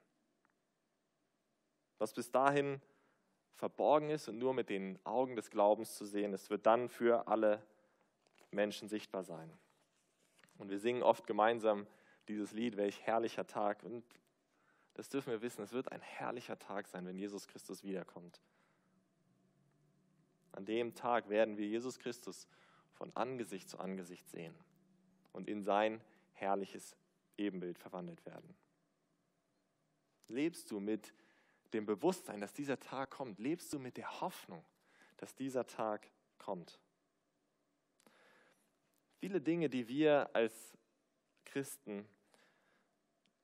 Was 1.98 2.14
bis 2.14 2.32
dahin 2.32 2.82
verborgen 3.54 4.10
ist 4.10 4.28
und 4.28 4.38
nur 4.38 4.54
mit 4.54 4.70
den 4.70 5.00
Augen 5.06 5.36
des 5.36 5.50
Glaubens 5.50 5.96
zu 5.96 6.06
sehen 6.06 6.34
ist, 6.34 6.50
wird 6.50 6.66
dann 6.66 6.90
für 6.90 7.28
alle 7.28 7.62
Menschen 8.50 8.88
sichtbar 8.88 9.24
sein. 9.24 9.52
Und 10.58 10.70
wir 10.70 10.80
singen 10.80 11.04
oft 11.04 11.28
gemeinsam 11.28 11.88
dieses 12.28 12.54
Lied, 12.54 12.78
welch 12.78 13.02
herrlicher 13.02 13.48
Tag. 13.48 13.84
Und 13.84 14.04
das 14.94 15.10
dürfen 15.10 15.32
wir 15.32 15.42
wissen, 15.42 15.64
es 15.64 15.72
wird 15.72 15.92
ein 15.92 16.02
herrlicher 16.02 16.60
Tag 16.60 16.88
sein, 16.88 17.06
wenn 17.06 17.18
Jesus 17.18 17.48
Christus 17.48 17.84
wiederkommt. 17.84 18.42
An 20.52 20.66
dem 20.66 20.94
Tag 20.94 21.30
werden 21.30 21.58
wir 21.58 21.68
Jesus 21.68 21.98
Christus 21.98 22.48
von 22.94 23.16
Angesicht 23.16 23.70
zu 23.70 23.80
Angesicht 23.80 24.30
sehen 24.30 24.56
und 25.32 25.48
in 25.48 25.64
sein 25.64 26.02
herrliches 26.34 26.96
Ebenbild 27.38 27.80
verwandelt 27.80 28.26
werden. 28.26 28.56
Lebst 30.28 30.72
du 30.72 30.80
mit 30.80 31.14
dem 31.74 31.86
Bewusstsein, 31.86 32.42
dass 32.42 32.54
dieser 32.54 32.80
Tag 32.80 33.12
kommt? 33.12 33.40
Lebst 33.40 33.72
du 33.74 33.80
mit 33.80 33.98
der 33.98 34.22
Hoffnung, 34.22 34.64
dass 35.18 35.36
dieser 35.36 35.66
Tag 35.66 36.10
kommt? 36.38 36.80
Viele 39.20 39.40
Dinge, 39.40 39.70
die 39.70 39.88
wir 39.88 40.30
als 40.34 40.78
Christen 41.46 42.08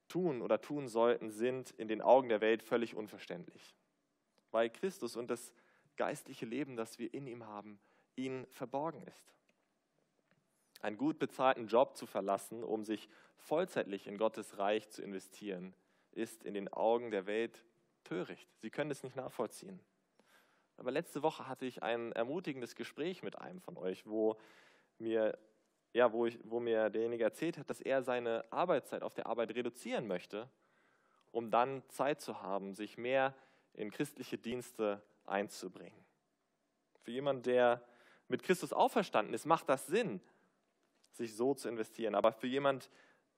tun 0.08 0.42
oder 0.42 0.60
tun 0.60 0.88
sollten, 0.88 1.30
sind 1.30 1.70
in 1.72 1.88
den 1.88 2.02
Augen 2.02 2.28
der 2.28 2.40
Welt 2.40 2.62
völlig 2.62 2.94
unverständlich, 2.94 3.74
weil 4.50 4.70
Christus 4.70 5.16
und 5.16 5.28
das 5.28 5.52
geistliche 5.96 6.46
Leben, 6.46 6.76
das 6.76 6.98
wir 6.98 7.12
in 7.12 7.26
ihm 7.26 7.46
haben, 7.46 7.78
ihnen 8.16 8.46
verborgen 8.46 9.02
ist. 9.02 9.34
Einen 10.80 10.96
gut 10.96 11.18
bezahlten 11.18 11.66
Job 11.66 11.96
zu 11.96 12.06
verlassen, 12.06 12.62
um 12.62 12.84
sich 12.84 13.08
vollzeitlich 13.36 14.06
in 14.06 14.16
Gottes 14.16 14.58
Reich 14.58 14.88
zu 14.90 15.02
investieren, 15.02 15.74
ist 16.12 16.44
in 16.44 16.54
den 16.54 16.72
Augen 16.72 17.10
der 17.10 17.26
Welt 17.26 17.64
töricht. 18.04 18.48
Sie 18.60 18.70
können 18.70 18.90
es 18.90 19.02
nicht 19.02 19.16
nachvollziehen. 19.16 19.80
Aber 20.76 20.92
letzte 20.92 21.22
Woche 21.22 21.48
hatte 21.48 21.66
ich 21.66 21.82
ein 21.82 22.12
ermutigendes 22.12 22.76
Gespräch 22.76 23.22
mit 23.22 23.36
einem 23.36 23.60
von 23.60 23.76
euch, 23.76 24.06
wo 24.06 24.36
mir 24.98 25.36
ja, 25.92 26.12
wo, 26.12 26.26
ich, 26.26 26.38
wo 26.44 26.60
mir 26.60 26.90
derjenige 26.90 27.24
erzählt 27.24 27.58
hat, 27.58 27.70
dass 27.70 27.80
er 27.80 28.02
seine 28.02 28.44
Arbeitszeit 28.50 29.02
auf 29.02 29.14
der 29.14 29.26
Arbeit 29.26 29.54
reduzieren 29.54 30.06
möchte, 30.06 30.48
um 31.32 31.50
dann 31.50 31.82
Zeit 31.88 32.20
zu 32.20 32.42
haben, 32.42 32.74
sich 32.74 32.98
mehr 32.98 33.34
in 33.74 33.90
christliche 33.90 34.38
Dienste 34.38 35.02
einzubringen. 35.24 36.04
Für 37.00 37.10
jemanden, 37.10 37.42
der 37.42 37.82
mit 38.28 38.42
Christus 38.42 38.72
auferstanden 38.72 39.34
ist, 39.34 39.46
macht 39.46 39.68
das 39.68 39.86
Sinn, 39.86 40.20
sich 41.12 41.34
so 41.34 41.54
zu 41.54 41.68
investieren. 41.68 42.14
Aber 42.14 42.32
für 42.32 42.46
jemanden, 42.46 42.86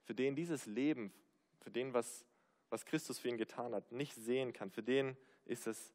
für 0.03 0.15
den 0.15 0.35
dieses 0.35 0.67
Leben, 0.67 1.13
für 1.61 1.71
den, 1.71 1.95
was, 1.95 2.25
was 2.69 2.85
Christus 2.85 3.19
für 3.19 3.29
ihn 3.29 3.39
getan 3.39 3.75
hat, 3.75 3.93
nicht 3.93 4.15
sehen 4.15 4.53
kann, 4.53 4.71
für 4.71 4.83
den 4.83 5.17
ist 5.45 5.67
es 5.67 5.93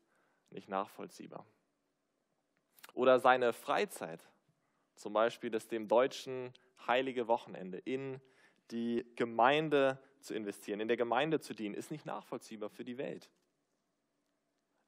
nicht 0.49 0.69
nachvollziehbar. 0.69 1.45
Oder 2.93 3.19
seine 3.19 3.51
Freizeit 3.51 4.21
zum 4.95 5.13
Beispiel 5.13 5.49
das 5.49 5.67
dem 5.67 5.87
deutschen 5.87 6.53
heilige 6.87 7.27
Wochenende 7.27 7.77
in 7.79 8.19
die 8.71 9.05
Gemeinde 9.15 9.99
zu 10.19 10.33
investieren, 10.33 10.79
in 10.79 10.87
der 10.87 10.97
Gemeinde 10.97 11.39
zu 11.39 11.53
dienen, 11.53 11.75
ist 11.75 11.91
nicht 11.91 12.05
nachvollziehbar 12.05 12.69
für 12.69 12.83
die 12.83 12.97
Welt. 12.97 13.29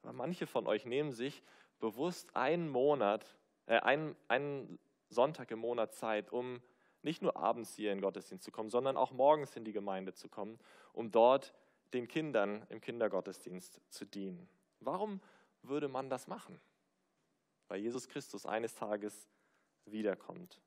Aber 0.01 0.13
manche 0.13 0.47
von 0.47 0.67
euch 0.67 0.85
nehmen 0.85 1.11
sich 1.11 1.43
bewusst 1.79 2.35
einen 2.35 2.69
Monat, 2.69 3.37
äh, 3.67 3.79
einen, 3.79 4.15
einen 4.27 4.79
Sonntag 5.09 5.51
im 5.51 5.59
Monat 5.59 5.93
Zeit, 5.93 6.31
um 6.31 6.61
nicht 7.01 7.21
nur 7.21 7.37
abends 7.37 7.75
hier 7.75 7.91
in 7.91 8.01
Gottesdienst 8.01 8.43
zu 8.43 8.51
kommen, 8.51 8.69
sondern 8.69 8.97
auch 8.97 9.11
morgens 9.11 9.55
in 9.55 9.63
die 9.63 9.71
Gemeinde 9.71 10.13
zu 10.13 10.27
kommen, 10.27 10.59
um 10.93 11.11
dort 11.11 11.53
den 11.93 12.07
Kindern 12.07 12.65
im 12.69 12.81
Kindergottesdienst 12.81 13.81
zu 13.89 14.05
dienen. 14.05 14.49
Warum 14.79 15.21
würde 15.61 15.87
man 15.87 16.09
das 16.09 16.27
machen? 16.27 16.59
Weil 17.67 17.79
Jesus 17.79 18.07
Christus 18.07 18.45
eines 18.45 18.75
Tages 18.75 19.27
wiederkommt. 19.91 20.61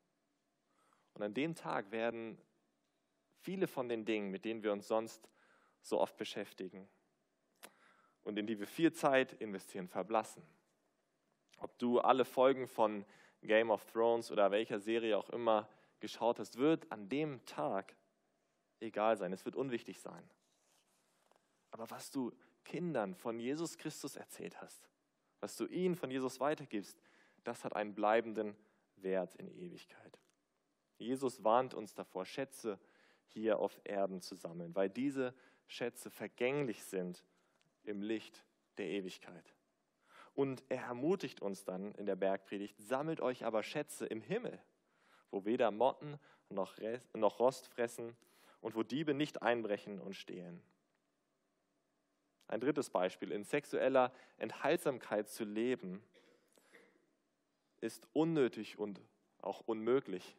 Und 1.15 1.23
an 1.23 1.35
dem 1.35 1.55
Tag 1.55 1.91
werden 1.91 2.39
viele 3.41 3.67
von 3.67 3.89
den 3.89 4.05
Dingen, 4.05 4.31
mit 4.31 4.45
denen 4.45 4.63
wir 4.63 4.73
uns 4.73 4.89
sonst 4.89 5.29
so 5.83 6.01
oft 6.01 6.17
beschäftigen 6.17 6.89
und 8.23 8.39
in 8.39 8.47
die 8.47 8.59
wir 8.59 8.67
viel 8.67 8.93
Zeit 8.93 9.33
investieren, 9.35 9.89
verblassen. 9.89 10.43
Ob 11.59 11.79
du 11.79 12.01
alle 12.01 12.25
Folgen 12.25 12.67
von 12.67 13.05
Game 13.43 13.71
of 13.71 13.85
Thrones 13.87 14.31
oder 14.31 14.51
welcher 14.51 14.79
Serie 14.79 15.17
auch 15.17 15.31
immer 15.31 15.69
geschaut 16.01 16.39
hast, 16.39 16.57
wird 16.57 16.91
an 16.93 17.09
dem 17.09 17.45
Tag 17.45 17.95
egal 18.81 19.17
sein. 19.17 19.33
Es 19.33 19.45
wird 19.45 19.57
unwichtig 19.57 20.01
sein. 20.01 20.29
Aber 21.71 21.91
was 21.91 22.11
du 22.11 22.33
Kindern 22.65 23.15
von 23.15 23.39
Jesus 23.39 23.79
Christus 23.79 24.17
erzählt 24.17 24.61
hast, 24.61 24.89
was 25.41 25.57
du 25.57 25.67
ihnen 25.67 25.97
von 25.97 26.11
Jesus 26.11 26.41
weitergibst, 26.41 27.01
das 27.45 27.65
hat 27.65 27.75
einen 27.75 27.95
bleibenden 27.95 28.57
Wert 29.03 29.35
in 29.37 29.49
Ewigkeit. 29.49 30.21
Jesus 30.97 31.43
warnt 31.45 31.75
uns 31.75 31.95
davor, 31.95 32.27
Schätze 32.27 32.79
hier 33.27 33.59
auf 33.59 33.81
Erden 33.85 34.21
zu 34.21 34.35
sammeln, 34.35 34.75
weil 34.75 34.91
diese 34.91 35.35
Schätze 35.67 36.11
vergänglich 36.11 36.85
sind 36.85 37.25
im 37.85 38.03
Licht 38.03 38.45
der 38.77 38.87
Ewigkeit. 38.87 39.55
Und 40.35 40.65
er 40.69 40.83
ermutigt 40.83 41.41
uns 41.41 41.65
dann 41.65 41.93
in 41.95 42.07
der 42.07 42.17
Bergpredigt, 42.17 42.77
sammelt 42.79 43.21
euch 43.21 43.45
aber 43.45 43.63
Schätze 43.63 44.07
im 44.07 44.21
Himmel, 44.21 44.61
wo 45.31 45.45
weder 45.45 45.71
Motten 45.71 46.19
noch, 46.49 46.79
Rost 47.39 47.69
fressen 47.69 48.17
und 48.61 48.75
wo 48.75 48.83
Diebe 48.83 49.15
nicht 49.15 49.43
einbrechen 49.43 50.01
und 50.01 50.15
stehlen. 50.15 50.63
Ein 52.49 52.61
drittes 52.61 52.91
Beispiel, 52.91 53.31
in 53.31 53.45
sexueller 53.45 54.13
Enthaltsamkeit 54.37 55.29
zu 55.29 55.45
leben, 55.45 56.03
ist 57.81 58.09
unnötig 58.13 58.79
und 58.79 59.01
auch 59.39 59.61
unmöglich 59.67 60.37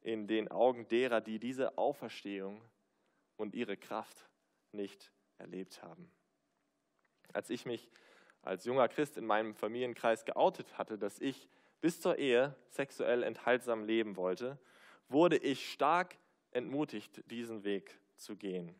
in 0.00 0.26
den 0.26 0.50
Augen 0.50 0.88
derer, 0.88 1.20
die 1.20 1.38
diese 1.38 1.78
Auferstehung 1.78 2.60
und 3.36 3.54
ihre 3.54 3.76
Kraft 3.76 4.28
nicht 4.72 5.12
erlebt 5.38 5.82
haben. 5.82 6.10
Als 7.32 7.50
ich 7.50 7.64
mich 7.64 7.88
als 8.42 8.64
junger 8.64 8.88
Christ 8.88 9.16
in 9.16 9.24
meinem 9.24 9.54
Familienkreis 9.54 10.24
geoutet 10.24 10.76
hatte, 10.76 10.98
dass 10.98 11.20
ich 11.20 11.48
bis 11.80 12.00
zur 12.00 12.18
Ehe 12.18 12.54
sexuell 12.68 13.22
enthaltsam 13.22 13.84
leben 13.84 14.16
wollte, 14.16 14.58
wurde 15.08 15.36
ich 15.36 15.72
stark 15.72 16.16
entmutigt, 16.50 17.22
diesen 17.30 17.64
Weg 17.64 17.98
zu 18.16 18.36
gehen. 18.36 18.74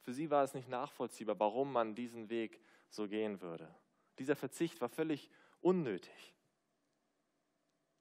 Für 0.00 0.12
sie 0.12 0.30
war 0.30 0.44
es 0.44 0.54
nicht 0.54 0.68
nachvollziehbar, 0.68 1.38
warum 1.38 1.72
man 1.72 1.94
diesen 1.94 2.28
Weg 2.28 2.60
so 2.88 3.08
gehen 3.08 3.40
würde. 3.40 3.72
Dieser 4.18 4.36
Verzicht 4.36 4.80
war 4.80 4.88
völlig 4.88 5.30
unnötig. 5.62 6.34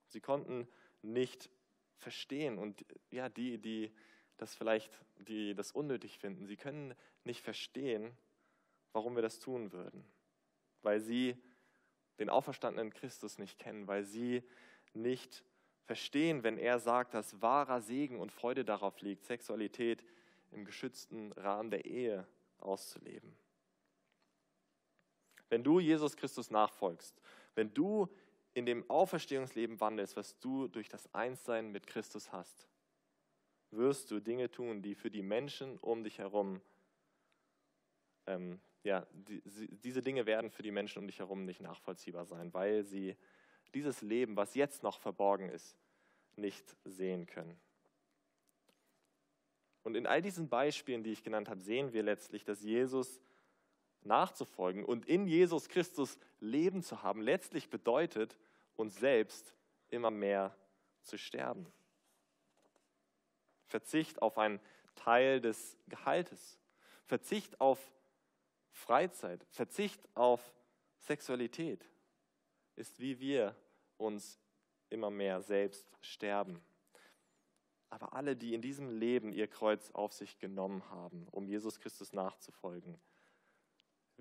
Sie 0.08 0.20
konnten 0.20 0.68
nicht 1.01 1.50
verstehen 1.98 2.58
und 2.58 2.86
ja, 3.12 3.30
die, 3.30 3.58
die 3.58 3.91
das 4.38 4.56
vielleicht, 4.56 5.00
die 5.20 5.53
das 5.53 5.72
unnötig 5.72 6.18
finden, 6.18 6.48
sie 6.48 6.58
können 6.58 6.96
nicht 7.24 7.41
verstehen, 7.41 8.18
warum 8.91 9.15
wir 9.15 9.22
das 9.22 9.39
tun 9.39 9.72
würden, 9.72 10.03
weil 10.82 11.00
sie 11.00 11.41
den 12.20 12.30
auferstandenen 12.30 12.91
Christus 12.91 13.38
nicht 13.38 13.60
kennen, 13.60 13.88
weil 13.88 14.03
sie 14.03 14.44
nicht 14.94 15.46
verstehen, 15.86 16.44
wenn 16.44 16.58
er 16.58 16.80
sagt, 16.80 17.13
dass 17.13 17.41
wahrer 17.41 17.82
Segen 17.82 18.20
und 18.20 18.32
Freude 18.32 18.65
darauf 18.65 19.00
liegt, 19.01 19.25
Sexualität 19.25 20.03
im 20.51 20.65
geschützten 20.65 21.32
Rahmen 21.34 21.72
der 21.72 21.86
Ehe 21.86 22.27
auszuleben. 22.58 23.36
wenn 25.50 25.63
du 25.65 25.82
Jesus 25.82 26.15
Christus 26.15 26.50
nachfolgst, 26.50 27.22
wenn 27.55 27.74
du 27.74 28.08
in 28.53 28.65
dem 28.65 28.89
Auferstehungsleben 28.89 29.79
wandelst, 29.79 30.15
was 30.15 30.38
du 30.39 30.67
durch 30.67 30.89
das 30.89 31.13
Einssein 31.13 31.72
mit 31.72 31.88
Christus 31.88 32.31
hast, 32.31 32.67
wirst 33.72 34.12
du 34.12 34.20
Dinge 34.20 34.51
tun, 34.51 34.81
die 34.81 34.96
für 34.96 35.10
die 35.10 35.22
Menschen 35.22 35.77
um 35.79 36.03
dich 36.03 36.20
herum, 36.20 36.62
ähm, 38.27 38.60
ja, 38.84 39.05
die, 39.13 39.41
diese 39.46 40.01
Dinge 40.01 40.25
werden 40.25 40.50
für 40.50 40.63
die 40.63 40.72
Menschen 40.72 41.00
um 41.00 41.08
dich 41.08 41.20
herum 41.20 41.46
nicht 41.46 41.62
nachvollziehbar 41.62 42.25
sein, 42.25 42.53
weil 42.53 42.84
sie 42.84 43.15
dieses 43.74 44.01
Leben, 44.01 44.36
was 44.36 44.55
jetzt 44.55 44.84
noch 44.84 45.00
verborgen 45.00 45.50
ist, 45.50 45.77
nicht 46.36 46.75
sehen 46.84 47.25
können. 47.25 47.60
Und 49.84 49.96
in 49.96 50.05
all 50.05 50.22
diesen 50.22 50.50
Beispielen, 50.50 51.03
die 51.03 51.12
ich 51.12 51.24
genannt 51.24 51.50
habe, 51.50 51.62
sehen 51.62 51.93
wir 51.93 52.03
letztlich, 52.03 52.43
dass 52.43 52.62
Jesus 52.62 53.22
nachzufolgen 54.03 54.84
und 54.84 55.05
in 55.08 55.27
Jesus 55.27 55.70
Christus 55.70 56.17
Leben 56.39 56.81
zu 56.81 57.03
haben, 57.03 57.22
letztlich 57.22 57.70
bedeutet, 57.70 58.38
uns 58.75 58.96
selbst 58.96 59.53
immer 59.89 60.12
mehr 60.12 60.55
zu 61.03 61.17
sterben. 61.17 61.72
Verzicht 63.65 64.22
auf 64.22 64.38
einen 64.38 64.60
Teil 64.96 65.39
des 65.39 65.77
Gehaltes, 65.88 66.60
Verzicht 67.05 67.60
auf 67.62 67.79
Freizeit, 68.72 69.46
Verzicht 69.50 70.01
auf 70.15 70.53
Sexualität 71.00 71.89
ist, 72.75 73.00
wie 73.00 73.20
wir 73.20 73.55
uns 73.98 74.39
immer 74.89 75.10
mehr 75.10 75.41
selbst 75.41 75.88
sterben. 76.01 76.62
Aber 77.89 78.13
alle, 78.13 78.36
die 78.36 78.53
in 78.53 78.62
diesem 78.62 78.89
Leben 78.89 79.34
ihr 79.34 79.48
Kreuz 79.48 79.91
auf 79.91 80.13
sich 80.13 80.39
genommen 80.39 80.89
haben, 80.89 81.27
um 81.31 81.48
Jesus 81.48 81.79
Christus 81.79 82.13
nachzufolgen, 82.13 83.00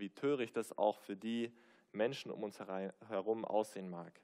wie 0.00 0.10
töricht 0.10 0.56
das 0.56 0.76
auch 0.76 0.98
für 0.98 1.16
die 1.16 1.52
Menschen 1.92 2.30
um 2.30 2.42
uns 2.42 2.58
herum 2.60 3.44
aussehen 3.44 3.88
mag, 3.88 4.20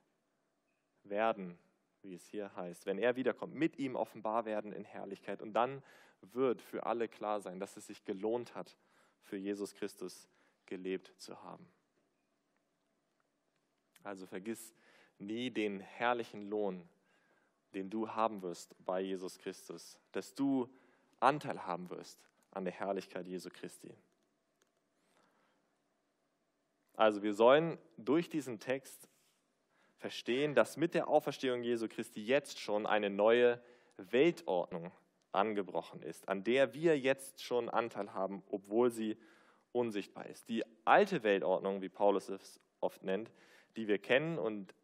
werden, 1.05 1.59
wie 2.03 2.15
es 2.15 2.27
hier 2.27 2.55
heißt, 2.55 2.87
wenn 2.87 2.99
er 2.99 3.17
wiederkommt, 3.17 3.55
mit 3.55 3.79
ihm 3.79 3.97
offenbar 3.97 4.45
werden 4.45 4.73
in 4.73 4.85
Herrlichkeit. 4.85 5.43
Und 5.43 5.53
dann 5.53 5.83
wird 6.21 6.63
für 6.63 6.87
alle 6.87 7.09
klar 7.09 7.41
sein, 7.41 7.61
dass 7.61 7.77
es 7.77 7.87
sich 7.87 8.05
gelohnt 8.05 8.55
hat, 8.55 8.77
für 9.23 9.37
Jesus 9.37 9.75
Christus 9.75 10.29
gelebt 10.67 11.13
zu 11.19 11.43
haben. 11.43 11.67
Also 14.03 14.27
vergiss 14.27 14.75
nie 15.19 15.51
den 15.51 15.81
herrlichen 15.81 16.49
Lohn, 16.49 16.89
den 17.75 17.91
du 17.91 18.09
haben 18.09 18.43
wirst 18.43 18.75
bei 18.85 19.01
Jesus 19.01 19.39
Christus, 19.39 19.99
dass 20.13 20.35
du 20.35 20.73
Anteil 21.19 21.67
haben 21.67 21.91
wirst 21.91 22.21
an 22.53 22.65
der 22.65 22.73
Herrlichkeit 22.73 23.27
Jesu 23.27 23.51
Christi. 23.51 23.93
Also 26.97 27.23
wir 27.23 27.35
sollen 27.35 27.79
durch 27.97 28.29
diesen 28.29 28.59
Text 28.59 29.09
verstehen, 29.99 30.55
dass 30.55 30.77
mit 30.77 30.95
der 30.95 31.09
Auferstehung 31.09 31.63
Jesu 31.63 31.89
Christi 31.89 32.25
jetzt 32.25 32.59
schon 32.59 32.87
eine 32.87 33.11
neue 33.11 33.61
Weltordnung 33.97 34.91
angebrochen 35.33 36.03
ist, 36.03 36.29
an 36.29 36.43
der 36.45 36.75
wir 36.75 36.99
jetzt 36.99 37.43
schon 37.43 37.69
Anteil 37.69 38.15
haben, 38.15 38.43
obwohl 38.49 38.91
sie 38.91 39.17
unsichtbar 39.73 40.27
ist. 40.27 40.49
Die 40.49 40.65
alte 40.85 41.23
Weltordnung, 41.23 41.83
wie 41.83 41.89
Paulus 41.89 42.29
es 42.29 42.61
oft 42.81 43.03
nennt, 43.05 43.31
die 43.77 43.89
wir 43.89 43.99
kennen 43.99 44.39
und 44.39 44.75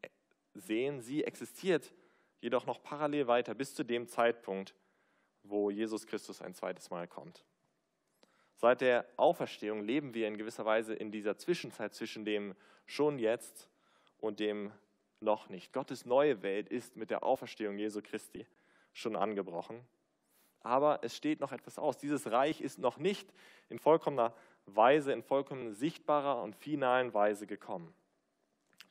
sehen, 0.55 1.01
sie 1.01 1.25
existiert 1.25 1.95
jedoch 2.41 2.67
noch 2.67 2.83
parallel 2.83 3.27
weiter 3.27 3.55
bis 3.55 3.75
zu 3.75 3.85
dem 3.85 4.07
Zeitpunkt, 4.07 4.75
wo 5.43 5.71
Jesus 5.71 6.07
Christus 6.07 6.43
ein 6.43 6.55
zweites 6.55 6.91
Mal 6.91 7.09
kommt. 7.09 7.45
Seit 8.63 8.81
der 8.81 9.05
Auferstehung 9.17 9.83
leben 9.83 10.15
wir 10.15 10.29
in 10.29 10.39
gewisser 10.39 10.65
Weise 10.65 10.95
in 10.95 11.11
dieser 11.11 11.37
Zwischenzeit 11.37 11.95
zwischen 11.95 12.25
dem 12.25 12.55
schon 12.87 13.19
jetzt 13.19 13.69
und 14.19 14.39
dem 14.39 14.71
noch 15.19 15.49
nicht. 15.49 15.73
Gottes 15.73 16.07
neue 16.07 16.43
Welt 16.43 16.69
ist 16.69 16.97
mit 16.97 17.11
der 17.11 17.25
Auferstehung 17.25 17.77
Jesu 17.77 18.01
Christi 18.01 18.47
schon 18.93 19.17
angebrochen. 19.17 19.81
Aber 20.61 21.01
es 21.03 21.17
steht 21.17 21.41
noch 21.41 21.51
etwas 21.51 21.77
aus. 21.77 21.99
Dieses 21.99 22.31
Reich 22.31 22.61
ist 22.61 22.79
noch 22.79 22.99
nicht 22.99 23.29
in 23.69 23.81
vollkommener 23.81 24.33
Weise, 24.67 25.13
in 25.13 25.25
vollkommen 25.25 25.73
sichtbarer 25.73 26.41
und 26.41 26.55
finalen 26.55 27.13
Weise 27.13 27.49
gekommen. 27.49 27.93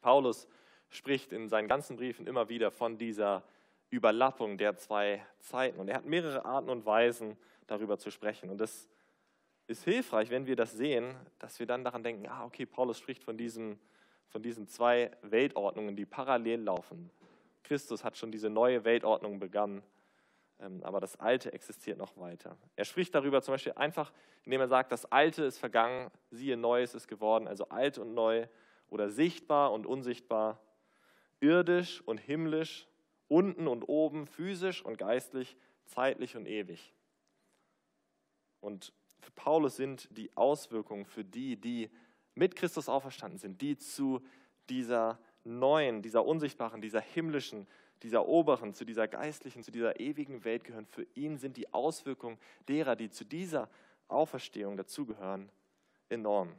Paulus 0.02 0.50
spricht 0.90 1.32
in 1.32 1.48
seinen 1.48 1.70
ganzen 1.70 1.96
Briefen 1.96 2.28
immer 2.28 2.50
wieder 2.50 2.72
von 2.72 2.98
dieser 2.98 3.42
Überlappung 3.90 4.58
der 4.58 4.76
zwei 4.76 5.26
Zeiten. 5.40 5.80
Und 5.80 5.88
er 5.88 5.96
hat 5.96 6.06
mehrere 6.06 6.44
Arten 6.44 6.70
und 6.70 6.86
Weisen, 6.86 7.38
darüber 7.68 7.98
zu 7.98 8.12
sprechen. 8.12 8.50
Und 8.50 8.58
das 8.58 8.90
ist 9.68 9.84
hilfreich, 9.84 10.30
wenn 10.30 10.46
wir 10.46 10.56
das 10.56 10.74
sehen, 10.74 11.16
dass 11.40 11.60
wir 11.60 11.66
dann 11.66 11.84
daran 11.84 12.04
denken, 12.04 12.28
ah, 12.28 12.46
okay, 12.46 12.66
Paulus 12.66 12.98
spricht 12.98 13.24
von 13.24 13.38
diesen, 13.38 13.80
von 14.28 14.42
diesen 14.42 14.68
zwei 14.68 15.12
Weltordnungen, 15.22 15.96
die 15.96 16.06
parallel 16.06 16.62
laufen. 16.62 17.10
Christus 17.64 18.04
hat 18.04 18.18
schon 18.18 18.32
diese 18.32 18.50
neue 18.50 18.84
Weltordnung 18.84 19.40
begangen, 19.40 19.84
ähm, 20.60 20.84
aber 20.84 21.00
das 21.00 21.16
Alte 21.20 21.54
existiert 21.54 21.98
noch 21.98 22.18
weiter. 22.18 22.58
Er 22.76 22.86
spricht 22.86 23.16
darüber 23.16 23.42
zum 23.42 23.54
Beispiel 23.54 23.74
einfach, 23.74 24.12
indem 24.44 24.62
er 24.62 24.68
sagt, 24.68 24.92
das 24.92 25.06
Alte 25.12 25.44
ist 25.44 25.60
vergangen, 25.60 26.12
siehe, 26.32 26.58
Neues 26.58 26.96
ist 26.96 27.08
geworden, 27.08 27.48
also 27.48 27.70
alt 27.70 27.98
und 27.98 28.14
neu 28.14 28.48
oder 28.90 29.10
sichtbar 29.10 29.72
und 29.72 29.86
unsichtbar 29.86 30.60
irdisch 31.42 32.02
und 32.02 32.20
himmlisch, 32.20 32.88
unten 33.28 33.68
und 33.68 33.84
oben, 33.84 34.28
physisch 34.28 34.84
und 34.84 34.98
geistlich, 34.98 35.58
zeitlich 35.86 36.38
und 36.38 36.48
ewig. 36.48 36.94
Und 38.62 38.94
für 39.22 39.32
Paulus 39.32 39.78
sind 39.78 40.10
die 40.18 40.36
Auswirkungen 40.36 41.06
für 41.06 41.24
die, 41.24 41.56
die 41.56 41.90
mit 42.36 42.56
Christus 42.56 42.90
auferstanden 42.90 43.40
sind, 43.40 43.62
die 43.62 43.78
zu 43.78 44.22
dieser 44.70 45.20
neuen, 45.44 46.02
dieser 46.02 46.26
unsichtbaren, 46.26 46.82
dieser 46.82 47.02
himmlischen, 47.02 47.68
dieser 48.04 48.28
oberen, 48.28 48.74
zu 48.74 48.84
dieser 48.84 49.08
geistlichen, 49.08 49.64
zu 49.64 49.72
dieser 49.72 50.00
ewigen 50.00 50.44
Welt 50.44 50.64
gehören. 50.64 50.88
Für 50.88 51.06
ihn 51.14 51.38
sind 51.38 51.58
die 51.58 51.72
Auswirkungen 51.74 52.40
derer, 52.68 52.96
die 52.96 53.10
zu 53.10 53.26
dieser 53.26 53.70
Auferstehung 54.08 54.76
dazugehören, 54.76 55.50
enorm. 56.10 56.54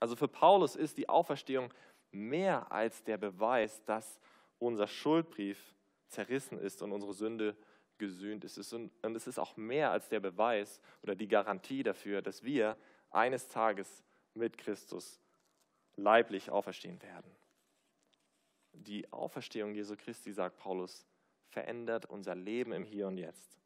Also 0.00 0.16
für 0.16 0.28
Paulus 0.28 0.76
ist 0.76 0.98
die 0.98 1.08
Auferstehung 1.08 1.72
mehr 2.10 2.70
als 2.70 3.02
der 3.04 3.16
Beweis, 3.16 3.82
dass 3.84 4.20
unser 4.58 4.86
Schuldbrief 4.86 5.74
zerrissen 6.08 6.58
ist 6.58 6.82
und 6.82 6.92
unsere 6.92 7.14
Sünde 7.14 7.56
gesühnt 7.98 8.44
ist. 8.44 8.72
Und 8.72 8.92
es 9.16 9.26
ist 9.26 9.38
auch 9.38 9.56
mehr 9.56 9.90
als 9.90 10.08
der 10.08 10.20
Beweis 10.20 10.80
oder 11.02 11.14
die 11.14 11.28
Garantie 11.28 11.82
dafür, 11.82 12.22
dass 12.22 12.42
wir 12.42 12.76
eines 13.10 13.48
Tages 13.48 14.04
mit 14.34 14.58
Christus 14.58 15.20
leiblich 15.96 16.50
auferstehen 16.50 17.02
werden. 17.02 17.30
Die 18.72 19.12
Auferstehung 19.12 19.74
Jesu 19.74 19.96
Christi, 19.96 20.32
sagt 20.32 20.58
Paulus, 20.58 21.06
verändert 21.48 22.06
unser 22.06 22.34
Leben 22.34 22.72
im 22.72 22.84
Hier 22.84 23.08
und 23.08 23.18
Jetzt, 23.18 23.58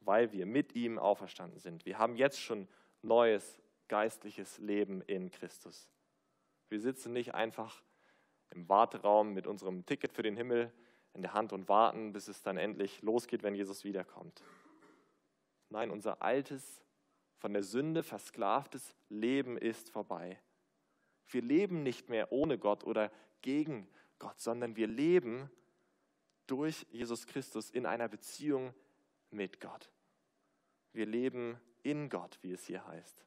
weil 0.00 0.32
wir 0.32 0.46
mit 0.46 0.74
ihm 0.74 0.98
auferstanden 0.98 1.60
sind. 1.60 1.86
Wir 1.86 1.98
haben 1.98 2.16
jetzt 2.16 2.40
schon 2.40 2.66
neues 3.02 3.60
geistliches 3.88 4.58
Leben 4.58 5.02
in 5.02 5.30
Christus. 5.30 5.88
Wir 6.68 6.80
sitzen 6.80 7.12
nicht 7.12 7.34
einfach 7.34 7.82
im 8.50 8.68
Warteraum 8.68 9.32
mit 9.32 9.46
unserem 9.46 9.86
Ticket 9.86 10.12
für 10.12 10.22
den 10.22 10.36
Himmel 10.36 10.72
in 11.14 11.22
der 11.22 11.34
Hand 11.34 11.52
und 11.52 11.68
warten, 11.68 12.12
bis 12.12 12.28
es 12.28 12.42
dann 12.42 12.56
endlich 12.56 13.02
losgeht, 13.02 13.42
wenn 13.42 13.54
Jesus 13.54 13.84
wiederkommt. 13.84 14.42
Nein, 15.68 15.90
unser 15.90 16.22
altes, 16.22 16.82
von 17.38 17.52
der 17.54 17.62
Sünde 17.62 18.02
versklavtes 18.02 18.94
Leben 19.08 19.56
ist 19.56 19.90
vorbei. 19.90 20.38
Wir 21.26 21.42
leben 21.42 21.82
nicht 21.82 22.08
mehr 22.08 22.32
ohne 22.32 22.58
Gott 22.58 22.84
oder 22.84 23.10
gegen 23.40 23.88
Gott, 24.18 24.38
sondern 24.38 24.76
wir 24.76 24.86
leben 24.86 25.50
durch 26.46 26.86
Jesus 26.90 27.26
Christus 27.26 27.70
in 27.70 27.86
einer 27.86 28.08
Beziehung 28.08 28.74
mit 29.30 29.60
Gott. 29.60 29.90
Wir 30.92 31.06
leben 31.06 31.58
in 31.82 32.08
Gott, 32.08 32.38
wie 32.42 32.52
es 32.52 32.66
hier 32.66 32.86
heißt. 32.86 33.24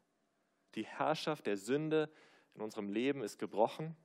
Die 0.76 0.86
Herrschaft 0.86 1.48
der 1.48 1.58
Sünde 1.58 2.10
in 2.54 2.62
unserem 2.62 2.90
Leben 2.90 3.24
ist 3.24 3.40
gebrochen 3.40 3.96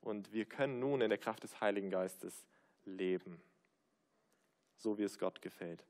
und 0.00 0.32
wir 0.32 0.46
können 0.46 0.80
nun 0.80 1.00
in 1.00 1.10
der 1.10 1.18
Kraft 1.18 1.42
des 1.42 1.60
Heiligen 1.60 1.90
Geistes 1.90 2.46
leben, 2.84 3.40
so 4.76 4.98
wie 4.98 5.04
es 5.04 5.18
Gott 5.18 5.42
gefällt. 5.42 5.84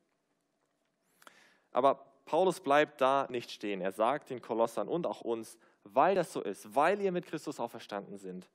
Aber 1.72 2.06
Paulus 2.24 2.60
bleibt 2.60 3.00
da 3.00 3.26
nicht 3.30 3.50
stehen. 3.50 3.80
Er 3.80 3.92
sagt 3.92 4.30
den 4.30 4.40
Kolossern 4.40 4.88
und 4.88 5.06
auch 5.06 5.20
uns, 5.20 5.58
weil 5.84 6.14
das 6.14 6.32
so 6.32 6.42
ist, 6.42 6.74
weil 6.74 7.00
ihr 7.00 7.12
mit 7.12 7.26
Christus 7.26 7.58
auferstanden 7.58 8.18
sind, 8.18 8.48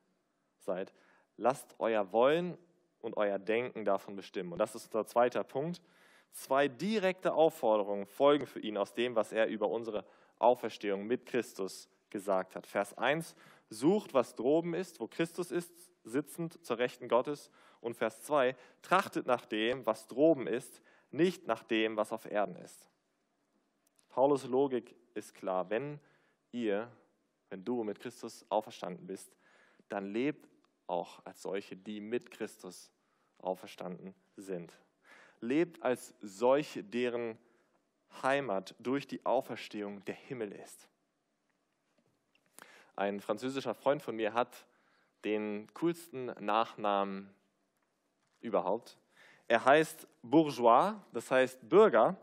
seid, 0.59 0.93
lasst 1.37 1.75
euer 1.79 2.11
Wollen 2.11 2.57
und 3.01 3.17
euer 3.17 3.39
Denken 3.39 3.85
davon 3.85 4.15
bestimmen. 4.15 4.51
Und 4.51 4.59
das 4.59 4.75
ist 4.75 4.85
unser 4.85 5.05
zweiter 5.05 5.43
Punkt. 5.43 5.81
Zwei 6.31 6.67
direkte 6.67 7.33
Aufforderungen 7.33 8.05
folgen 8.05 8.45
für 8.45 8.59
ihn 8.59 8.77
aus 8.77 8.93
dem, 8.93 9.15
was 9.15 9.31
er 9.31 9.47
über 9.47 9.69
unsere 9.69 10.05
Auferstehung 10.37 11.05
mit 11.05 11.25
Christus 11.25 11.89
gesagt 12.09 12.55
hat. 12.55 12.67
Vers 12.67 12.97
1, 12.97 13.35
sucht, 13.69 14.13
was 14.13 14.35
droben 14.35 14.73
ist, 14.73 14.99
wo 14.99 15.07
Christus 15.07 15.51
ist, 15.51 15.71
sitzend 16.03 16.63
zur 16.65 16.77
Rechten 16.77 17.07
Gottes. 17.07 17.49
Und 17.81 17.95
Vers 17.95 18.21
2, 18.23 18.55
trachtet 18.81 19.25
nach 19.25 19.45
dem, 19.45 19.85
was 19.85 20.07
droben 20.07 20.47
ist, 20.47 20.81
nicht 21.11 21.47
nach 21.47 21.63
dem, 21.63 21.97
was 21.97 22.11
auf 22.11 22.25
Erden 22.25 22.55
ist. 22.57 22.89
Paulus 24.09 24.45
Logik 24.45 24.95
ist 25.13 25.33
klar, 25.33 25.69
wenn 25.69 25.99
ihr 26.51 26.89
wenn 27.49 27.63
du 27.63 27.83
mit 27.83 27.99
Christus 27.99 28.45
auferstanden 28.49 29.05
bist, 29.05 29.35
dann 29.89 30.11
lebt 30.11 30.49
auch 30.88 31.25
als 31.25 31.41
solche, 31.41 31.75
die 31.75 31.99
mit 31.99 32.31
Christus 32.31 32.91
auferstanden 33.39 34.13
sind. 34.35 34.73
Lebt 35.41 35.81
als 35.83 36.13
solche, 36.21 36.83
deren 36.83 37.38
Heimat 38.23 38.75
durch 38.79 39.07
die 39.07 39.25
Auferstehung 39.25 40.03
der 40.05 40.15
Himmel 40.15 40.51
ist. 40.51 40.88
Ein 42.95 43.19
französischer 43.19 43.73
Freund 43.73 44.01
von 44.01 44.15
mir 44.15 44.33
hat 44.33 44.65
den 45.23 45.67
coolsten 45.73 46.25
Nachnamen 46.39 47.33
überhaupt. 48.45 48.97
Er 49.47 49.65
heißt 49.65 50.08
Bourgeois, 50.21 50.95
das 51.12 51.29
heißt 51.29 51.67
Bürger. 51.67 52.15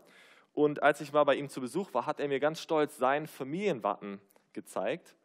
Und 0.55 0.83
als 0.83 1.01
ich 1.01 1.13
mal 1.13 1.25
bei 1.25 1.37
ihm 1.37 1.49
zu 1.49 1.61
Besuch 1.61 1.93
war, 1.95 2.07
hat 2.07 2.21
er 2.21 2.29
mir 2.29 2.41
ganz 2.41 2.61
stolz 2.61 2.97
sein 2.97 3.27
Familienwappen 3.27 4.21
gezeigt. 4.53 5.17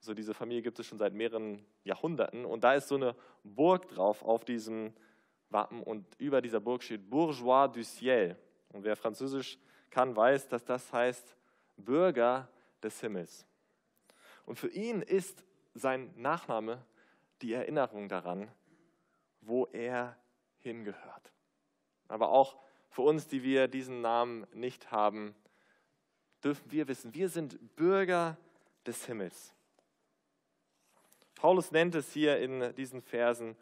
So 0.00 0.14
diese 0.14 0.34
Familie 0.34 0.62
gibt 0.62 0.78
es 0.78 0.86
schon 0.86 0.98
seit 0.98 1.14
mehreren 1.14 1.64
Jahrhunderten. 1.84 2.44
Und 2.44 2.64
da 2.64 2.74
ist 2.74 2.88
so 2.88 2.96
eine 2.96 3.14
Burg 3.42 3.88
drauf 3.88 4.22
auf 4.22 4.44
diesem 4.44 4.92
Wappen. 5.50 5.82
Und 5.82 6.06
über 6.18 6.42
dieser 6.42 6.60
Burg 6.60 6.82
steht 6.82 7.08
Bourgeois 7.08 7.68
du 7.68 7.82
Ciel. 7.82 8.36
Und 8.70 8.84
wer 8.84 8.96
Französisch 8.96 9.58
kann, 9.90 10.16
weiß, 10.16 10.48
dass 10.48 10.64
das 10.64 10.92
heißt 10.92 11.36
Bürger 11.76 12.48
des 12.82 13.00
Himmels. 13.00 13.46
Und 14.46 14.58
für 14.58 14.68
ihn 14.68 15.00
ist 15.00 15.44
sein 15.74 16.12
Nachname 16.16 16.84
die 17.42 17.52
Erinnerung 17.52 18.08
daran, 18.08 18.50
wo 19.46 19.66
er 19.66 20.16
hingehört. 20.58 21.32
Aber 22.08 22.30
auch 22.30 22.56
für 22.90 23.02
uns, 23.02 23.26
die 23.26 23.42
wir 23.42 23.68
diesen 23.68 24.00
Namen 24.00 24.46
nicht 24.52 24.90
haben, 24.90 25.34
dürfen 26.42 26.70
wir 26.70 26.88
wissen, 26.88 27.14
wir 27.14 27.28
sind 27.28 27.76
Bürger 27.76 28.36
des 28.86 29.06
Himmels. 29.06 29.54
Paulus 31.34 31.72
nennt 31.72 31.94
es 31.94 32.12
hier 32.12 32.38
in 32.38 32.74
diesen 32.74 33.02
Versen 33.02 33.56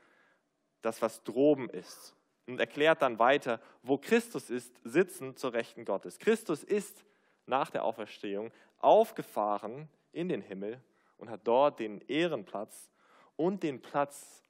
das, 0.82 1.00
was 1.00 1.22
droben 1.22 1.70
ist 1.70 2.14
und 2.46 2.60
erklärt 2.60 3.02
dann 3.02 3.18
weiter, 3.18 3.60
wo 3.82 3.98
Christus 3.98 4.50
ist, 4.50 4.74
sitzen 4.84 5.36
zur 5.36 5.52
Rechten 5.52 5.84
Gottes. 5.84 6.18
Christus 6.18 6.64
ist 6.64 7.04
nach 7.46 7.70
der 7.70 7.84
Auferstehung 7.84 8.50
aufgefahren 8.78 9.88
in 10.12 10.28
den 10.28 10.42
Himmel 10.42 10.82
und 11.16 11.30
hat 11.30 11.40
dort 11.44 11.78
den 11.78 12.00
Ehrenplatz 12.02 12.90
und 13.36 13.62
den 13.62 13.80
Platz 13.80 14.42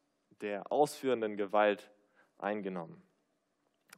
der 0.42 0.70
ausführenden 0.70 1.36
Gewalt 1.36 1.90
eingenommen. 2.38 3.02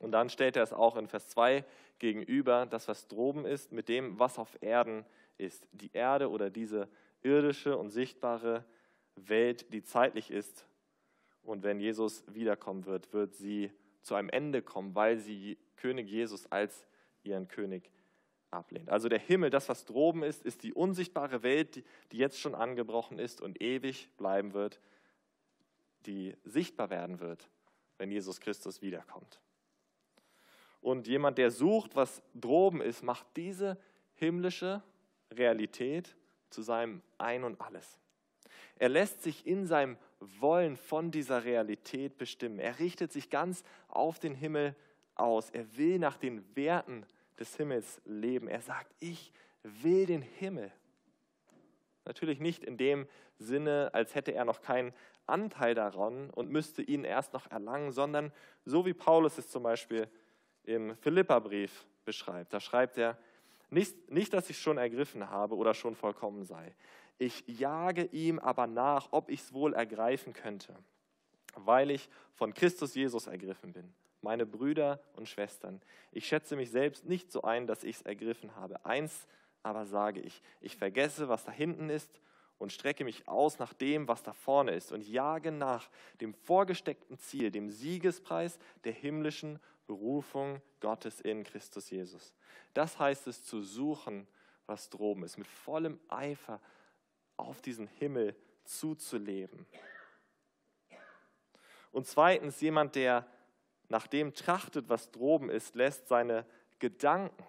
Und 0.01 0.13
dann 0.13 0.29
stellt 0.29 0.57
er 0.57 0.63
es 0.63 0.73
auch 0.73 0.97
in 0.97 1.09
Vers 1.09 1.29
2 1.29 1.65
gegenüber, 1.99 2.67
das, 2.67 2.89
was 2.89 3.09
droben 3.09 3.45
ist, 3.45 3.73
mit 3.73 3.89
dem, 3.89 4.19
was 4.19 4.39
auf 4.39 4.59
Erden 4.61 5.05
ist. 5.39 5.67
Die 5.73 5.91
Erde 5.93 6.31
oder 6.31 6.51
diese 6.51 6.89
irdische 7.23 7.77
und 7.77 7.91
sichtbare 7.91 8.65
Welt, 9.17 9.73
die 9.73 9.83
zeitlich 9.83 10.31
ist. 10.31 10.67
Und 11.43 11.63
wenn 11.63 11.81
Jesus 11.81 12.25
wiederkommen 12.27 12.87
wird, 12.87 13.13
wird 13.13 13.35
sie 13.35 13.71
zu 14.03 14.15
einem 14.15 14.29
Ende 14.29 14.63
kommen, 14.63 14.95
weil 14.95 15.19
sie 15.19 15.59
König 15.77 16.09
Jesus 16.09 16.51
als 16.51 16.87
ihren 17.23 17.49
König 17.49 17.91
ablehnt. 18.51 18.91
Also 18.91 19.09
der 19.09 19.19
Himmel, 19.19 19.51
das, 19.51 19.69
was 19.69 19.85
droben 19.85 20.23
ist, 20.23 20.45
ist 20.45 20.63
die 20.63 20.73
unsichtbare 20.73 21.43
Welt, 21.43 21.85
die 22.13 22.19
jetzt 22.19 22.41
schon 22.41 22.55
angebrochen 22.55 23.19
ist 23.19 23.41
und 23.41 23.61
ewig 23.61 24.09
bleiben 24.17 24.53
wird, 24.55 24.81
die 26.07 26.37
sichtbar 26.45 26.91
werden 26.91 27.21
wird, 27.21 27.49
wenn 27.99 28.11
Jesus 28.11 28.41
Christus 28.41 28.83
wiederkommt. 28.83 29.41
Und 30.81 31.07
jemand, 31.07 31.39
der 31.39 31.51
sucht, 31.51 31.97
was 31.97 32.23
droben 32.35 32.81
ist, 32.81 33.03
macht 33.03 33.27
diese 33.37 33.79
himmlische 34.15 34.83
Realität 35.33 36.15
zu 36.51 36.63
seinem 36.63 37.03
Ein 37.19 37.45
und 37.45 37.61
alles. 37.61 37.99
Er 38.77 38.89
lässt 38.89 39.23
sich 39.23 39.47
in 39.47 39.67
seinem 39.67 39.97
Wollen 40.21 40.77
von 40.77 41.11
dieser 41.11 41.45
Realität 41.45 42.19
bestimmen. 42.19 42.59
Er 42.59 42.79
richtet 42.79 43.13
sich 43.13 43.31
ganz 43.31 43.63
auf 43.89 44.19
den 44.19 44.35
Himmel 44.35 44.75
aus. 45.15 45.51
Er 45.51 45.77
will 45.77 45.99
nach 45.99 46.17
den 46.17 46.45
Werten 46.57 47.07
des 47.39 47.57
Himmels 47.57 48.01
leben. 48.05 48.49
Er 48.49 48.61
sagt, 48.61 48.95
ich 49.01 49.33
will 49.63 50.07
den 50.07 50.23
Himmel. 50.23 50.73
Natürlich 52.05 52.41
nicht 52.41 52.65
in 52.65 52.77
dem 52.77 53.07
Sinne, 53.39 53.91
als 53.93 54.15
hätte 54.15 54.33
er 54.33 54.45
noch 54.45 54.61
keinen 54.61 54.93
Anteil 55.27 55.75
daran 55.75 56.31
und 56.31 56.51
müsste 56.51 56.83
ihn 56.83 57.05
erst 57.05 57.33
noch 57.33 57.51
erlangen, 57.51 57.93
sondern 57.93 58.33
so 58.65 58.85
wie 58.85 58.93
Paulus 58.93 59.39
es 59.39 59.49
zum 59.49 59.63
Beispiel 59.63 60.09
im 60.65 60.97
Philipperbrief 60.97 61.87
beschreibt. 62.05 62.53
Da 62.53 62.61
schreibt 62.61 62.99
er, 62.99 63.17
nicht, 63.71 64.11
nicht, 64.11 64.33
dass 64.33 64.51
ich 64.51 64.59
schon 64.59 64.79
ergriffen 64.79 65.31
habe 65.31 65.57
oder 65.57 65.75
schon 65.75 65.95
vollkommen 65.95 66.45
sei. 66.45 66.75
Ich 67.19 67.45
jage 67.47 68.05
ihm 68.05 68.39
aber 68.39 68.67
nach, 68.67 69.09
ob 69.11 69.31
ich 69.31 69.41
es 69.41 69.53
wohl 69.53 69.73
ergreifen 69.73 70.33
könnte, 70.33 70.75
weil 71.55 71.91
ich 71.91 72.09
von 72.35 72.53
Christus 72.55 72.95
Jesus 72.95 73.27
ergriffen 73.27 73.73
bin. 73.73 73.95
Meine 74.21 74.47
Brüder 74.47 75.01
und 75.15 75.29
Schwestern, 75.29 75.83
ich 76.13 76.27
schätze 76.27 76.57
mich 76.57 76.71
selbst 76.71 77.05
nicht 77.05 77.31
so 77.31 77.43
ein, 77.43 77.67
dass 77.67 77.85
ich 77.85 77.97
es 77.97 78.03
ergriffen 78.03 78.57
habe. 78.57 78.85
Eins 78.85 79.27
aber 79.65 79.87
sage 79.87 80.21
ich, 80.21 80.43
ich 80.61 80.77
vergesse, 80.77 81.29
was 81.29 81.45
da 81.45 81.51
hinten 81.51 81.89
ist 81.89 82.21
und 82.59 82.71
strecke 82.71 83.03
mich 83.03 83.27
aus 83.27 83.59
nach 83.59 83.73
dem, 83.73 84.07
was 84.07 84.23
da 84.23 84.33
vorne 84.33 84.73
ist 84.73 84.93
und 84.93 85.09
jage 85.09 85.51
nach 85.51 85.89
dem 86.21 86.35
vorgesteckten 86.35 87.19
Ziel, 87.19 87.51
dem 87.51 87.71
Siegespreis 87.71 88.59
der 88.85 88.93
himmlischen 88.93 89.59
Berufung 89.87 90.61
Gottes 90.81 91.21
in 91.21 91.45
Christus 91.45 91.91
Jesus. 91.91 92.35
Das 92.75 92.99
heißt 92.99 93.27
es 93.27 93.43
zu 93.43 93.63
suchen, 93.63 94.29
was 94.67 94.91
droben 94.91 95.25
ist, 95.25 95.39
mit 95.39 95.47
vollem 95.47 95.99
Eifer 96.09 96.61
auf 97.37 97.63
diesen 97.63 97.87
Himmel 97.87 98.37
zuzuleben. 98.65 99.67
Und 101.91 102.07
zweitens, 102.07 102.61
jemand, 102.61 102.97
der 102.97 103.27
nach 103.89 104.07
dem 104.07 104.35
trachtet, 104.35 104.89
was 104.89 105.11
droben 105.11 105.49
ist, 105.49 105.75
lässt 105.75 106.09
seine 106.09 106.45
Gedanken 106.81 107.45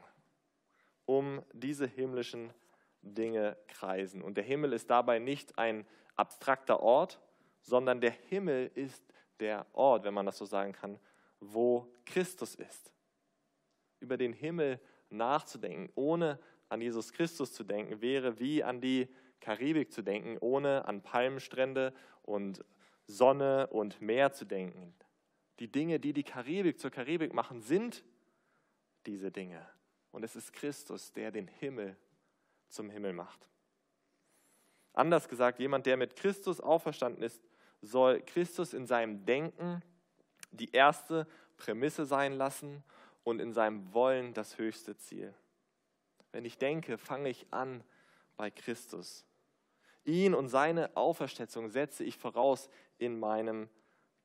um 1.05 1.41
diese 1.53 1.87
himmlischen 1.87 2.53
Dinge 3.01 3.57
kreisen. 3.67 4.21
Und 4.21 4.37
der 4.37 4.43
Himmel 4.43 4.73
ist 4.73 4.89
dabei 4.89 5.19
nicht 5.19 5.57
ein 5.57 5.85
abstrakter 6.15 6.79
Ort, 6.79 7.19
sondern 7.61 8.01
der 8.01 8.11
Himmel 8.11 8.71
ist 8.73 9.03
der 9.39 9.65
Ort, 9.73 10.03
wenn 10.03 10.13
man 10.13 10.25
das 10.25 10.37
so 10.37 10.45
sagen 10.45 10.73
kann, 10.73 10.99
wo 11.39 11.91
Christus 12.05 12.55
ist. 12.55 12.91
Über 13.99 14.17
den 14.17 14.33
Himmel 14.33 14.79
nachzudenken, 15.09 15.91
ohne 15.95 16.39
an 16.69 16.81
Jesus 16.81 17.11
Christus 17.11 17.53
zu 17.53 17.63
denken, 17.63 18.01
wäre 18.01 18.39
wie 18.39 18.63
an 18.63 18.81
die 18.81 19.07
Karibik 19.39 19.91
zu 19.91 20.01
denken, 20.01 20.37
ohne 20.39 20.85
an 20.85 21.01
Palmenstrände 21.01 21.93
und 22.23 22.63
Sonne 23.07 23.67
und 23.67 24.01
Meer 24.01 24.33
zu 24.33 24.45
denken. 24.45 24.95
Die 25.59 25.71
Dinge, 25.71 25.99
die 25.99 26.13
die 26.13 26.23
Karibik 26.23 26.79
zur 26.79 26.91
Karibik 26.91 27.33
machen, 27.33 27.61
sind 27.61 28.03
diese 29.05 29.31
Dinge. 29.31 29.65
Und 30.15 30.23
es 30.23 30.37
ist 30.37 30.53
Christus, 30.53 31.11
der 31.11 31.29
den 31.29 31.45
Himmel 31.45 31.97
zum 32.69 32.89
Himmel 32.89 33.11
macht. 33.11 33.49
Anders 34.93 35.27
gesagt, 35.27 35.59
jemand, 35.59 35.85
der 35.85 35.97
mit 35.97 36.15
Christus 36.15 36.61
auferstanden 36.61 37.21
ist, 37.21 37.43
soll 37.81 38.21
Christus 38.21 38.73
in 38.73 38.87
seinem 38.87 39.25
Denken 39.25 39.83
die 40.51 40.71
erste 40.71 41.27
Prämisse 41.57 42.05
sein 42.05 42.31
lassen 42.31 42.81
und 43.25 43.41
in 43.41 43.51
seinem 43.51 43.93
Wollen 43.93 44.33
das 44.33 44.57
höchste 44.57 44.95
Ziel. 44.95 45.33
Wenn 46.31 46.45
ich 46.45 46.57
denke, 46.57 46.97
fange 46.97 47.27
ich 47.27 47.45
an 47.51 47.83
bei 48.37 48.49
Christus. 48.49 49.25
Ihn 50.05 50.33
und 50.33 50.47
seine 50.47 50.95
Auferstehung 50.95 51.67
setze 51.67 52.05
ich 52.05 52.17
voraus 52.17 52.69
in 52.99 53.19
meinem 53.19 53.67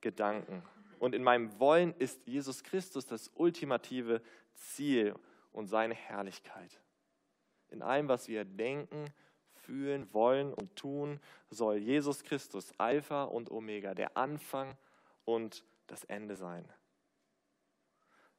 Gedanken. 0.00 0.62
Und 1.00 1.16
in 1.16 1.24
meinem 1.24 1.58
Wollen 1.58 1.94
ist 1.98 2.28
Jesus 2.28 2.62
Christus 2.62 3.06
das 3.06 3.32
ultimative 3.34 4.22
Ziel 4.54 5.16
und 5.52 5.66
seine 5.66 5.94
Herrlichkeit. 5.94 6.80
In 7.68 7.82
allem, 7.82 8.08
was 8.08 8.28
wir 8.28 8.44
denken, 8.44 9.06
fühlen, 9.54 10.12
wollen 10.12 10.52
und 10.52 10.74
tun, 10.76 11.20
soll 11.50 11.76
Jesus 11.76 12.24
Christus 12.24 12.72
Alpha 12.78 13.24
und 13.24 13.50
Omega, 13.50 13.94
der 13.94 14.16
Anfang 14.16 14.76
und 15.24 15.64
das 15.86 16.04
Ende 16.04 16.36
sein. 16.36 16.68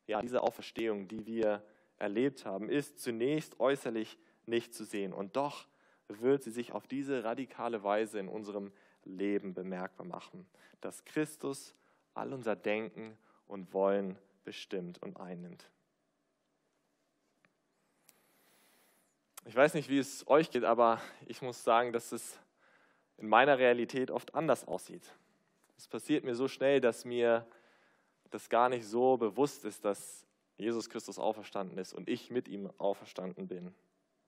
Ja, 0.08 0.22
diese 0.22 0.42
Auferstehung, 0.44 1.08
die 1.08 1.26
wir 1.26 1.64
erlebt 1.98 2.46
haben, 2.46 2.70
ist 2.70 3.00
zunächst 3.00 3.60
äußerlich 3.60 4.18
nicht 4.46 4.74
zu 4.74 4.84
sehen. 4.84 5.14
Und 5.14 5.36
doch 5.36 5.68
wird 6.08 6.44
sie 6.44 6.52
sich 6.52 6.74
auf 6.74 6.88
diese 6.88 7.24
radikale 7.24 7.84
Weise 7.84 8.20
in 8.20 8.28
unserem 8.28 8.72
Leben 9.04 9.54
bemerkbar 9.54 10.06
machen, 10.06 10.46
dass 10.82 11.06
Christus 11.06 11.76
all 12.14 12.34
unser 12.34 12.56
Denken 12.56 13.18
und 13.48 13.74
Wollen 13.74 14.18
bestimmt 14.44 15.02
und 15.02 15.18
einnimmt. 15.20 15.70
Ich 19.46 19.56
weiß 19.56 19.74
nicht, 19.74 19.90
wie 19.90 19.98
es 19.98 20.28
euch 20.28 20.52
geht, 20.52 20.64
aber 20.64 21.02
ich 21.26 21.42
muss 21.42 21.64
sagen, 21.64 21.92
dass 21.94 22.12
es 22.12 22.40
in 23.18 23.28
meiner 23.28 23.58
Realität 23.58 24.12
oft 24.12 24.36
anders 24.36 24.68
aussieht. 24.68 25.04
Es 25.78 25.88
passiert 25.88 26.24
mir 26.24 26.36
so 26.36 26.48
schnell, 26.48 26.80
dass 26.80 27.06
mir 27.06 27.48
das 28.30 28.50
gar 28.50 28.70
nicht 28.70 28.86
so 28.86 29.18
bewusst 29.18 29.66
ist, 29.66 29.84
dass 29.84 30.28
Jesus 30.58 30.90
Christus 30.90 31.18
auferstanden 31.18 31.80
ist 31.80 31.94
und 31.94 32.08
ich 32.08 32.30
mit 32.30 32.48
ihm 32.48 32.72
auferstanden 32.78 33.48
bin. 33.48 33.74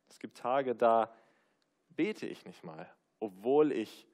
Es 0.10 0.18
gibt 0.18 0.38
Tage, 0.38 0.74
da 0.74 1.14
bete 1.90 2.26
ich 2.26 2.44
nicht 2.46 2.64
mal, 2.64 2.90
obwohl 3.20 3.72
ich 3.72 4.08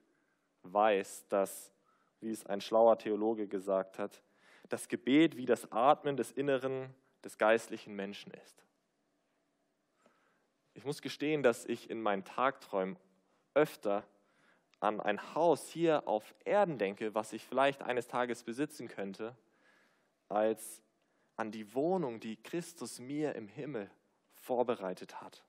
weiß, 0.63 1.27
dass, 1.29 1.71
wie 2.19 2.29
es 2.29 2.45
ein 2.45 2.59
schlauer 2.59 2.97
Theologe 2.97 3.47
gesagt 3.47 3.99
hat, 3.99 4.21
das 4.67 4.89
Gebet 4.89 5.37
wie 5.37 5.45
das 5.45 5.71
Atmen 5.71 6.17
des 6.17 6.31
Inneren 6.33 6.93
des 7.23 7.37
geistlichen 7.37 7.95
Menschen 7.95 8.31
ist. 8.33 8.65
Ich 10.79 10.85
muss 10.85 11.01
gestehen, 11.01 11.43
dass 11.43 11.65
ich 11.65 11.89
in 11.89 12.01
meinen 12.01 12.23
Tagträumen 12.23 12.95
öfter 13.53 14.07
an 14.79 15.01
ein 15.01 15.35
Haus 15.35 15.67
hier 15.67 16.07
auf 16.07 16.33
Erden 16.45 16.77
denke, 16.77 17.13
was 17.13 17.33
ich 17.33 17.43
vielleicht 17.43 17.81
eines 17.81 18.07
Tages 18.07 18.43
besitzen 18.43 18.87
könnte, 18.87 19.35
als 20.29 20.81
an 21.35 21.51
die 21.51 21.73
Wohnung, 21.73 22.21
die 22.21 22.37
Christus 22.37 22.97
mir 22.97 23.35
im 23.35 23.49
Himmel 23.49 23.91
vorbereitet 24.35 25.19
hat. 25.19 25.43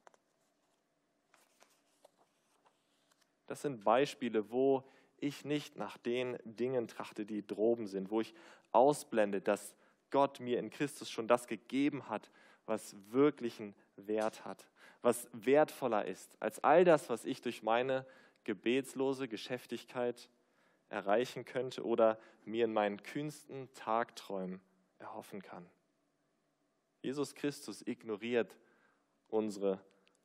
Das 3.46 3.62
sind 3.62 3.84
Beispiele, 3.84 4.50
wo 4.50 4.82
ich 5.16 5.44
nicht 5.44 5.76
nach 5.76 5.96
den 5.96 6.38
Dingen 6.42 6.88
trachte, 6.88 7.24
die 7.24 7.46
droben 7.46 7.86
sind, 7.86 8.10
wo 8.10 8.20
ich 8.20 8.34
ausblende, 8.72 9.40
dass 9.40 9.76
Gott 10.10 10.40
mir 10.40 10.58
in 10.58 10.70
Christus 10.70 11.08
schon 11.08 11.28
das 11.28 11.46
gegeben 11.46 12.08
hat, 12.08 12.32
was 12.66 12.96
wirklichen 13.12 13.76
Wert 14.06 14.44
hat, 14.44 14.68
was 15.02 15.28
wertvoller 15.32 16.04
ist 16.04 16.36
als 16.40 16.62
all 16.62 16.84
das, 16.84 17.08
was 17.08 17.24
ich 17.24 17.40
durch 17.40 17.62
meine 17.62 18.06
gebetslose 18.44 19.28
Geschäftigkeit 19.28 20.28
erreichen 20.88 21.44
könnte 21.44 21.84
oder 21.84 22.18
mir 22.44 22.64
in 22.64 22.72
meinen 22.72 23.02
kühnsten 23.02 23.72
Tagträumen 23.74 24.60
erhoffen 24.98 25.42
kann. 25.42 25.68
Jesus 27.02 27.34
Christus 27.34 27.86
ignoriert 27.86 28.56
unsere 29.28 29.80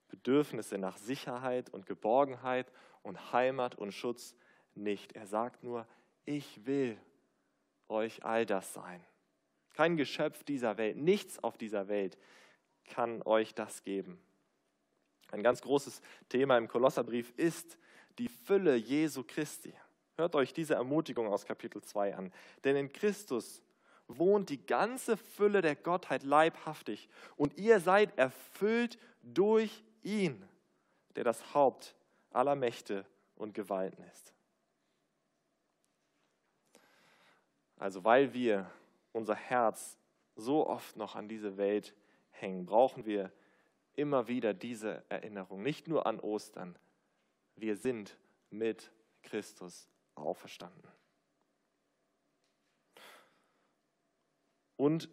Bedürfnisse 0.10 0.78
nach 0.78 0.98
Sicherheit 0.98 1.70
und 1.70 1.86
Geborgenheit 1.86 2.72
und 3.04 3.32
Heimat 3.32 3.76
und 3.76 3.92
Schutz 3.92 4.36
nicht. 4.74 5.14
Er 5.14 5.28
sagt 5.28 5.64
nur, 5.64 5.88
ich 6.26 6.66
will 6.66 7.00
euch 7.88 8.24
all 8.24 8.46
das 8.46 8.74
sein. 8.74 9.04
Kein 9.74 9.98
Geschöpf 9.98 10.44
dieser 10.44 10.78
Welt, 10.78 10.98
nichts 10.98 11.44
auf 11.44 11.58
dieser 11.58 11.88
Welt 11.88 12.18
kann 12.86 13.22
euch 13.24 13.54
das 13.54 13.84
geben. 13.84 14.20
Ein 15.32 15.44
ganz 15.44 15.62
großes 15.62 16.02
Thema 16.30 16.58
im 16.58 16.68
Kolosserbrief 16.68 17.34
ist 17.38 17.78
die 18.18 18.30
Fülle 18.30 18.76
Jesu 18.76 19.24
Christi. 19.24 19.74
Hört 20.16 20.36
euch 20.36 20.54
diese 20.54 20.76
Ermutigung 20.76 21.28
aus 21.28 21.46
Kapitel 21.46 21.82
2 21.82 22.16
an. 22.16 22.32
Denn 22.64 22.76
in 22.76 22.92
Christus 22.92 23.62
wohnt 24.08 24.50
die 24.50 24.66
ganze 24.66 25.18
Fülle 25.18 25.62
der 25.62 25.76
Gottheit 25.76 26.24
leibhaftig 26.24 27.10
und 27.36 27.58
ihr 27.58 27.80
seid 27.80 28.18
erfüllt 28.18 28.98
durch 29.24 29.84
ihn, 30.04 30.48
der 31.16 31.24
das 31.24 31.54
Haupt 31.54 31.96
aller 32.30 32.56
Mächte 32.56 33.06
und 33.36 33.54
Gewalten 33.54 34.04
ist. 34.04 34.34
Also 37.78 38.04
weil 38.04 38.34
wir 38.34 38.70
unser 39.12 39.36
Herz 39.36 39.98
so 40.36 40.68
oft 40.68 40.96
noch 40.98 41.16
an 41.16 41.28
diese 41.28 41.58
Welt 41.58 41.94
hängen, 42.42 42.66
brauchen 42.66 43.06
wir 43.06 43.32
immer 43.96 44.28
wieder 44.28 44.54
diese 44.54 45.04
Erinnerung, 45.10 45.64
nicht 45.64 45.88
nur 45.88 46.06
an 46.06 46.20
Ostern. 46.20 46.78
Wir 47.56 47.78
sind 47.78 48.18
mit 48.50 48.92
Christus 49.24 49.88
auferstanden. 50.16 50.90
Und 54.78 55.10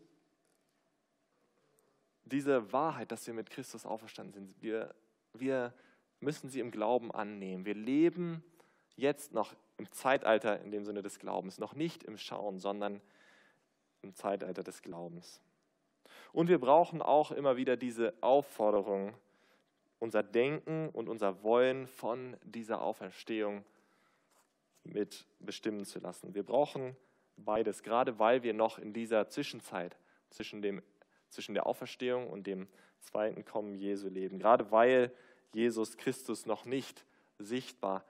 diese 2.24 2.72
Wahrheit, 2.72 3.12
dass 3.12 3.26
wir 3.26 3.34
mit 3.34 3.50
Christus 3.50 3.86
auferstanden 3.86 4.32
sind, 4.32 4.62
wir, 4.62 4.94
wir 5.34 5.72
müssen 6.20 6.48
sie 6.48 6.60
im 6.60 6.70
Glauben 6.70 7.12
annehmen. 7.12 7.64
Wir 7.64 7.74
leben 7.74 8.42
jetzt 8.96 9.32
noch 9.32 9.54
im 9.76 9.90
Zeitalter 9.92 10.60
in 10.60 10.70
dem 10.70 10.84
Sinne 10.84 11.02
des 11.02 11.18
Glaubens, 11.18 11.58
noch 11.58 11.74
nicht 11.74 12.04
im 12.04 12.16
Schauen, 12.16 12.58
sondern 12.58 13.00
im 14.02 14.14
Zeitalter 14.14 14.62
des 14.62 14.82
Glaubens. 14.82 15.40
Und 16.32 16.48
wir 16.48 16.58
brauchen 16.58 17.02
auch 17.02 17.30
immer 17.30 17.56
wieder 17.56 17.76
diese 17.76 18.14
Aufforderung, 18.22 19.14
unser 19.98 20.22
Denken 20.22 20.88
und 20.88 21.08
unser 21.08 21.42
Wollen 21.42 21.86
von 21.86 22.36
dieser 22.42 22.82
Auferstehung 22.82 23.64
mit 24.84 25.26
bestimmen 25.38 25.84
zu 25.84 25.98
lassen. 25.98 26.34
Wir 26.34 26.42
brauchen 26.42 26.96
beides, 27.36 27.82
gerade 27.82 28.18
weil 28.18 28.42
wir 28.42 28.54
noch 28.54 28.78
in 28.78 28.92
dieser 28.92 29.28
Zwischenzeit 29.28 29.96
zwischen, 30.30 30.62
dem, 30.62 30.82
zwischen 31.28 31.54
der 31.54 31.66
Auferstehung 31.66 32.28
und 32.28 32.46
dem 32.46 32.66
zweiten 33.00 33.44
Kommen 33.44 33.74
Jesu 33.74 34.08
leben. 34.08 34.38
Gerade 34.38 34.70
weil 34.70 35.12
Jesus 35.52 35.96
Christus 35.96 36.46
noch 36.46 36.64
nicht 36.64 37.04
sichtbar 37.38 38.04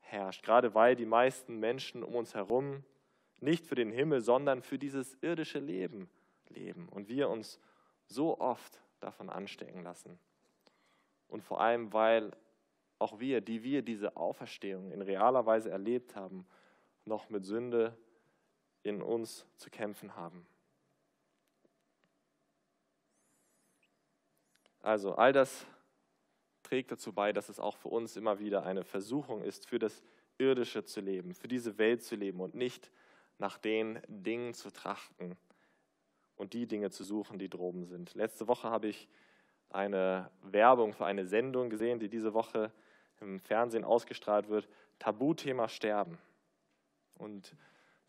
herrscht. 0.00 0.44
Gerade 0.44 0.74
weil 0.74 0.96
die 0.96 1.06
meisten 1.06 1.58
Menschen 1.58 2.02
um 2.02 2.14
uns 2.14 2.34
herum 2.34 2.84
nicht 3.40 3.66
für 3.66 3.74
den 3.74 3.90
Himmel, 3.90 4.20
sondern 4.20 4.62
für 4.62 4.78
dieses 4.78 5.16
irdische 5.22 5.58
Leben 5.58 6.08
leben 6.50 6.88
und 6.88 7.08
wir 7.08 7.28
uns 7.28 7.60
so 8.06 8.38
oft 8.38 8.80
davon 9.00 9.30
anstecken 9.30 9.82
lassen. 9.82 10.18
Und 11.28 11.42
vor 11.42 11.60
allem, 11.60 11.92
weil 11.92 12.32
auch 12.98 13.18
wir, 13.18 13.40
die 13.40 13.62
wir 13.62 13.82
diese 13.82 14.16
Auferstehung 14.16 14.92
in 14.92 15.02
realer 15.02 15.46
Weise 15.46 15.70
erlebt 15.70 16.16
haben, 16.16 16.46
noch 17.04 17.28
mit 17.28 17.44
Sünde 17.44 17.96
in 18.82 19.02
uns 19.02 19.46
zu 19.56 19.70
kämpfen 19.70 20.16
haben. 20.16 20.46
Also 24.80 25.14
all 25.14 25.32
das 25.32 25.66
trägt 26.62 26.92
dazu 26.92 27.12
bei, 27.12 27.32
dass 27.32 27.48
es 27.48 27.58
auch 27.58 27.76
für 27.76 27.88
uns 27.88 28.16
immer 28.16 28.38
wieder 28.38 28.64
eine 28.64 28.84
Versuchung 28.84 29.42
ist, 29.42 29.66
für 29.66 29.78
das 29.78 30.02
Irdische 30.38 30.84
zu 30.84 31.00
leben, 31.00 31.34
für 31.34 31.48
diese 31.48 31.78
Welt 31.78 32.02
zu 32.02 32.16
leben 32.16 32.40
und 32.40 32.54
nicht 32.54 32.90
nach 33.38 33.58
den 33.58 34.00
Dingen 34.08 34.52
zu 34.54 34.70
trachten 34.70 35.36
und 36.36 36.52
die 36.52 36.66
Dinge 36.66 36.90
zu 36.90 37.04
suchen, 37.04 37.38
die 37.38 37.48
droben 37.48 37.84
sind. 37.84 38.14
Letzte 38.14 38.48
Woche 38.48 38.70
habe 38.70 38.88
ich 38.88 39.08
eine 39.70 40.30
Werbung 40.42 40.92
für 40.92 41.06
eine 41.06 41.26
Sendung 41.26 41.70
gesehen, 41.70 41.98
die 41.98 42.08
diese 42.08 42.34
Woche 42.34 42.72
im 43.20 43.40
Fernsehen 43.40 43.84
ausgestrahlt 43.84 44.48
wird, 44.48 44.68
Tabuthema 44.98 45.68
Sterben. 45.68 46.18
Und 47.14 47.56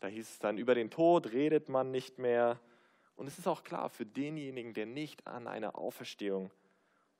da 0.00 0.08
hieß 0.08 0.28
es 0.28 0.38
dann, 0.38 0.58
über 0.58 0.74
den 0.74 0.90
Tod 0.90 1.32
redet 1.32 1.68
man 1.68 1.90
nicht 1.90 2.18
mehr. 2.18 2.60
Und 3.16 3.26
es 3.26 3.38
ist 3.38 3.48
auch 3.48 3.64
klar, 3.64 3.88
für 3.88 4.04
denjenigen, 4.04 4.74
der 4.74 4.86
nicht 4.86 5.26
an 5.26 5.46
eine 5.46 5.74
Auferstehung 5.74 6.50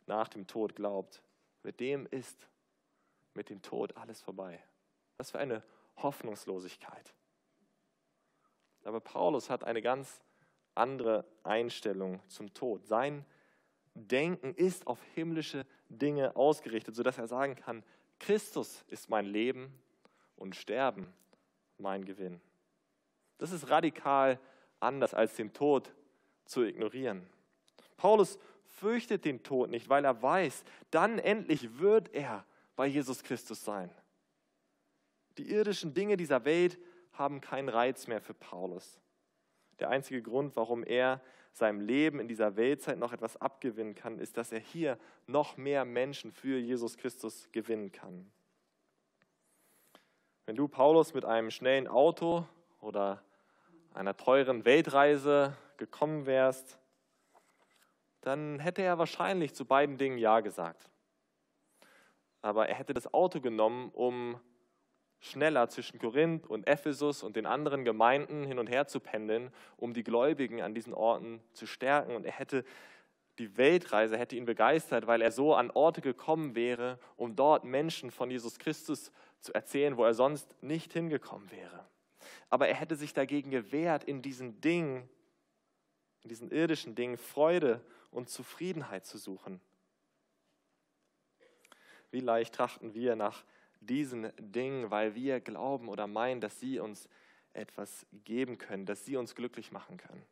nach 0.07 0.29
dem 0.29 0.47
Tod 0.47 0.77
glaubt, 0.77 1.23
mit 1.63 1.81
dem 1.81 2.07
ist 2.11 2.49
mit 3.35 3.51
dem 3.51 3.63
Tod 3.63 3.97
alles 3.97 4.21
vorbei. 4.21 4.63
Was 5.17 5.31
für 5.31 5.39
eine 5.39 5.63
Hoffnungslosigkeit. 5.97 7.15
Aber 8.85 9.01
Paulus 9.01 9.51
hat 9.51 9.65
eine 9.65 9.83
ganz 9.83 10.23
andere 10.77 11.25
Einstellung 11.43 12.21
zum 12.29 12.53
Tod. 12.55 12.87
Sein 12.87 13.25
Denken 13.95 14.55
ist 14.55 14.87
auf 14.87 15.03
himmlische 15.15 15.65
Dinge 15.89 16.37
ausgerichtet, 16.37 16.95
sodass 16.95 17.19
er 17.19 17.27
sagen 17.27 17.57
kann, 17.57 17.83
Christus 18.19 18.85
ist 18.89 19.09
mein 19.09 19.27
Leben 19.27 19.73
und 20.37 20.55
Sterben 20.55 21.07
mein 21.79 22.05
Gewinn. 22.05 22.41
Das 23.39 23.53
ist 23.53 23.71
radikal 23.71 24.39
anders 24.81 25.15
als 25.15 25.37
den 25.37 25.53
Tod 25.53 25.93
zu 26.45 26.63
ignorieren. 26.63 27.27
Paulus 27.97 28.39
fürchtet 28.65 29.25
den 29.25 29.43
Tod 29.43 29.71
nicht, 29.71 29.89
weil 29.89 30.05
er 30.05 30.23
weiß, 30.23 30.65
dann 30.91 31.19
endlich 31.19 31.79
wird 31.79 32.13
er 32.13 32.45
bei 32.77 32.87
Jesus 32.87 33.23
Christus 33.23 33.65
sein. 33.65 33.91
Die 35.39 35.51
irdischen 35.51 35.95
Dinge 35.95 36.17
dieser 36.17 36.45
Welt 36.45 36.79
haben 37.13 37.41
keinen 37.41 37.69
Reiz 37.69 38.07
mehr 38.07 38.21
für 38.21 38.35
Paulus. 38.35 38.99
Der 39.79 39.91
einzige 39.91 40.23
Grund, 40.23 40.57
warum 40.57 40.85
er 40.85 41.21
seinem 41.53 41.81
Leben 41.81 42.21
in 42.21 42.29
dieser 42.29 42.57
Weltzeit 42.57 42.99
noch 42.99 43.13
etwas 43.13 43.41
abgewinnen 43.41 43.95
kann, 43.95 44.19
ist, 44.19 44.37
dass 44.37 44.53
er 44.53 44.61
hier 44.61 44.99
noch 45.27 45.57
mehr 45.57 45.85
Menschen 45.85 46.33
für 46.33 46.59
Jesus 46.59 46.97
Christus 46.97 47.49
gewinnen 47.53 47.93
kann. 47.93 48.31
Wenn 50.45 50.57
du 50.57 50.69
Paulus 50.69 51.15
mit 51.15 51.25
einem 51.25 51.51
schnellen 51.51 51.89
Auto 51.89 52.47
oder 52.81 53.23
einer 53.95 54.17
teuren 54.17 54.65
Weltreise 54.65 55.57
gekommen 55.77 56.27
wärst, 56.27 56.79
dann 58.21 58.59
hätte 58.61 58.83
er 58.83 58.99
wahrscheinlich 58.99 59.55
zu 59.55 59.65
beiden 59.65 59.99
Dingen 59.99 60.19
Ja 60.19 60.41
gesagt. 60.41 60.91
Aber 62.43 62.69
er 62.69 62.75
hätte 62.75 62.95
das 62.95 63.13
Auto 63.13 63.41
genommen, 63.41 63.91
um 63.93 64.41
schneller 65.21 65.69
zwischen 65.69 65.99
Korinth 65.99 66.47
und 66.47 66.67
Ephesus 66.67 67.23
und 67.23 67.37
den 67.37 67.47
anderen 67.47 67.85
Gemeinden 67.85 68.45
hin 68.45 68.59
und 68.59 68.67
her 68.69 68.87
zu 68.87 69.01
pendeln, 69.01 69.53
um 69.77 69.95
die 69.95 70.05
Gläubigen 70.05 70.63
an 70.63 70.75
diesen 70.75 70.95
Orten 70.95 71.41
zu 71.53 71.67
stärken. 71.67 72.15
Und 72.15 72.25
er 72.25 72.33
hätte 72.33 72.65
die 73.39 73.57
Weltreise 73.57 74.17
hätte 74.17 74.37
ihn 74.37 74.47
begeistert, 74.47 75.07
weil 75.07 75.21
er 75.21 75.31
so 75.31 75.55
an 75.55 75.71
Orte 75.71 76.01
gekommen 76.01 76.55
wäre, 76.55 76.99
um 77.17 77.37
dort 77.37 77.65
Menschen 77.65 78.11
von 78.11 78.31
Jesus 78.31 78.59
Christus 78.59 79.13
zu 79.41 79.53
erzählen, 79.53 79.97
wo 79.97 80.05
er 80.05 80.15
sonst 80.15 80.49
nicht 80.63 80.93
hingekommen 80.93 81.51
wäre. 81.51 81.87
Aber 82.49 82.69
er 82.69 82.75
hätte 82.75 82.97
sich 82.97 83.13
dagegen 83.13 83.51
gewehrt, 83.51 84.05
in 84.05 84.23
diesen 84.23 84.61
Dingen, 84.61 85.09
in 86.23 86.29
diesen 86.31 86.51
irdischen 86.51 86.95
Dingen 86.95 87.19
Freude 87.19 87.85
und 88.11 88.31
Zufriedenheit 88.31 89.05
zu 89.05 89.19
suchen. 89.19 89.61
wie 92.13 92.21
leicht 92.21 92.55
trachten 92.55 92.95
wir 92.95 93.17
nach 93.17 93.45
diesen 93.81 94.33
Dingen, 94.39 94.91
weil 94.91 95.15
wir 95.15 95.41
glauben 95.41 95.89
oder 95.89 96.07
meinen, 96.07 96.41
dass 96.41 96.61
sie 96.61 96.79
uns 96.79 97.09
etwas 97.53 98.07
geben 98.25 98.59
können, 98.59 98.87
dass 98.87 99.05
sie 99.05 99.17
uns 99.17 99.35
glücklich 99.35 99.73
machen 99.73 99.97
können. 99.97 100.25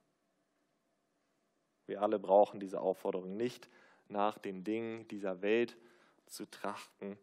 Wir 1.86 2.02
alle 2.02 2.18
brauchen 2.18 2.60
diese 2.60 2.80
Aufforderung 2.80 3.36
nicht 3.36 3.68
nach 4.08 4.38
den 4.38 4.64
Dingen 4.64 5.06
dieser 5.08 5.42
Welt 5.42 5.76
zu 6.26 6.50
trachten, 6.50 7.18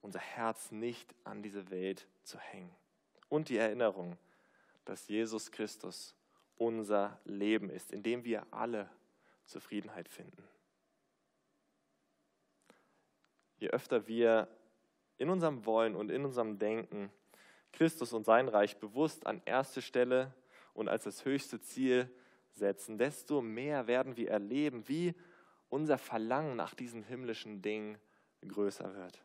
unser 0.00 0.20
Herz 0.20 0.70
nicht 0.70 1.14
an 1.24 1.42
diese 1.42 1.70
Welt 1.70 2.06
zu 2.22 2.38
hängen. 2.38 2.74
Und 3.28 3.48
die 3.48 3.56
Erinnerung, 3.56 4.16
dass 4.84 5.08
Jesus 5.08 5.50
Christus 5.50 6.14
unser 6.56 7.20
Leben 7.24 7.70
ist, 7.70 7.92
in 7.92 8.02
dem 8.02 8.24
wir 8.24 8.46
alle 8.50 8.88
Zufriedenheit 9.44 10.08
finden. 10.08 10.42
Je 13.58 13.68
öfter 13.70 14.06
wir 14.06 14.48
in 15.18 15.30
unserem 15.30 15.64
Wollen 15.66 15.94
und 15.94 16.10
in 16.10 16.24
unserem 16.24 16.58
Denken 16.58 17.10
Christus 17.72 18.12
und 18.12 18.24
sein 18.24 18.48
Reich 18.48 18.78
bewusst 18.78 19.26
an 19.26 19.42
erste 19.44 19.82
Stelle 19.82 20.32
und 20.74 20.88
als 20.88 21.04
das 21.04 21.24
höchste 21.24 21.60
Ziel 21.60 22.10
setzen, 22.52 22.98
desto 22.98 23.42
mehr 23.42 23.86
werden 23.86 24.16
wir 24.16 24.30
erleben, 24.30 24.88
wie 24.88 25.14
unser 25.68 25.98
Verlangen 25.98 26.56
nach 26.56 26.74
diesen 26.74 27.02
himmlischen 27.02 27.60
Dingen 27.60 27.98
größer 28.46 28.94
wird. 28.94 29.22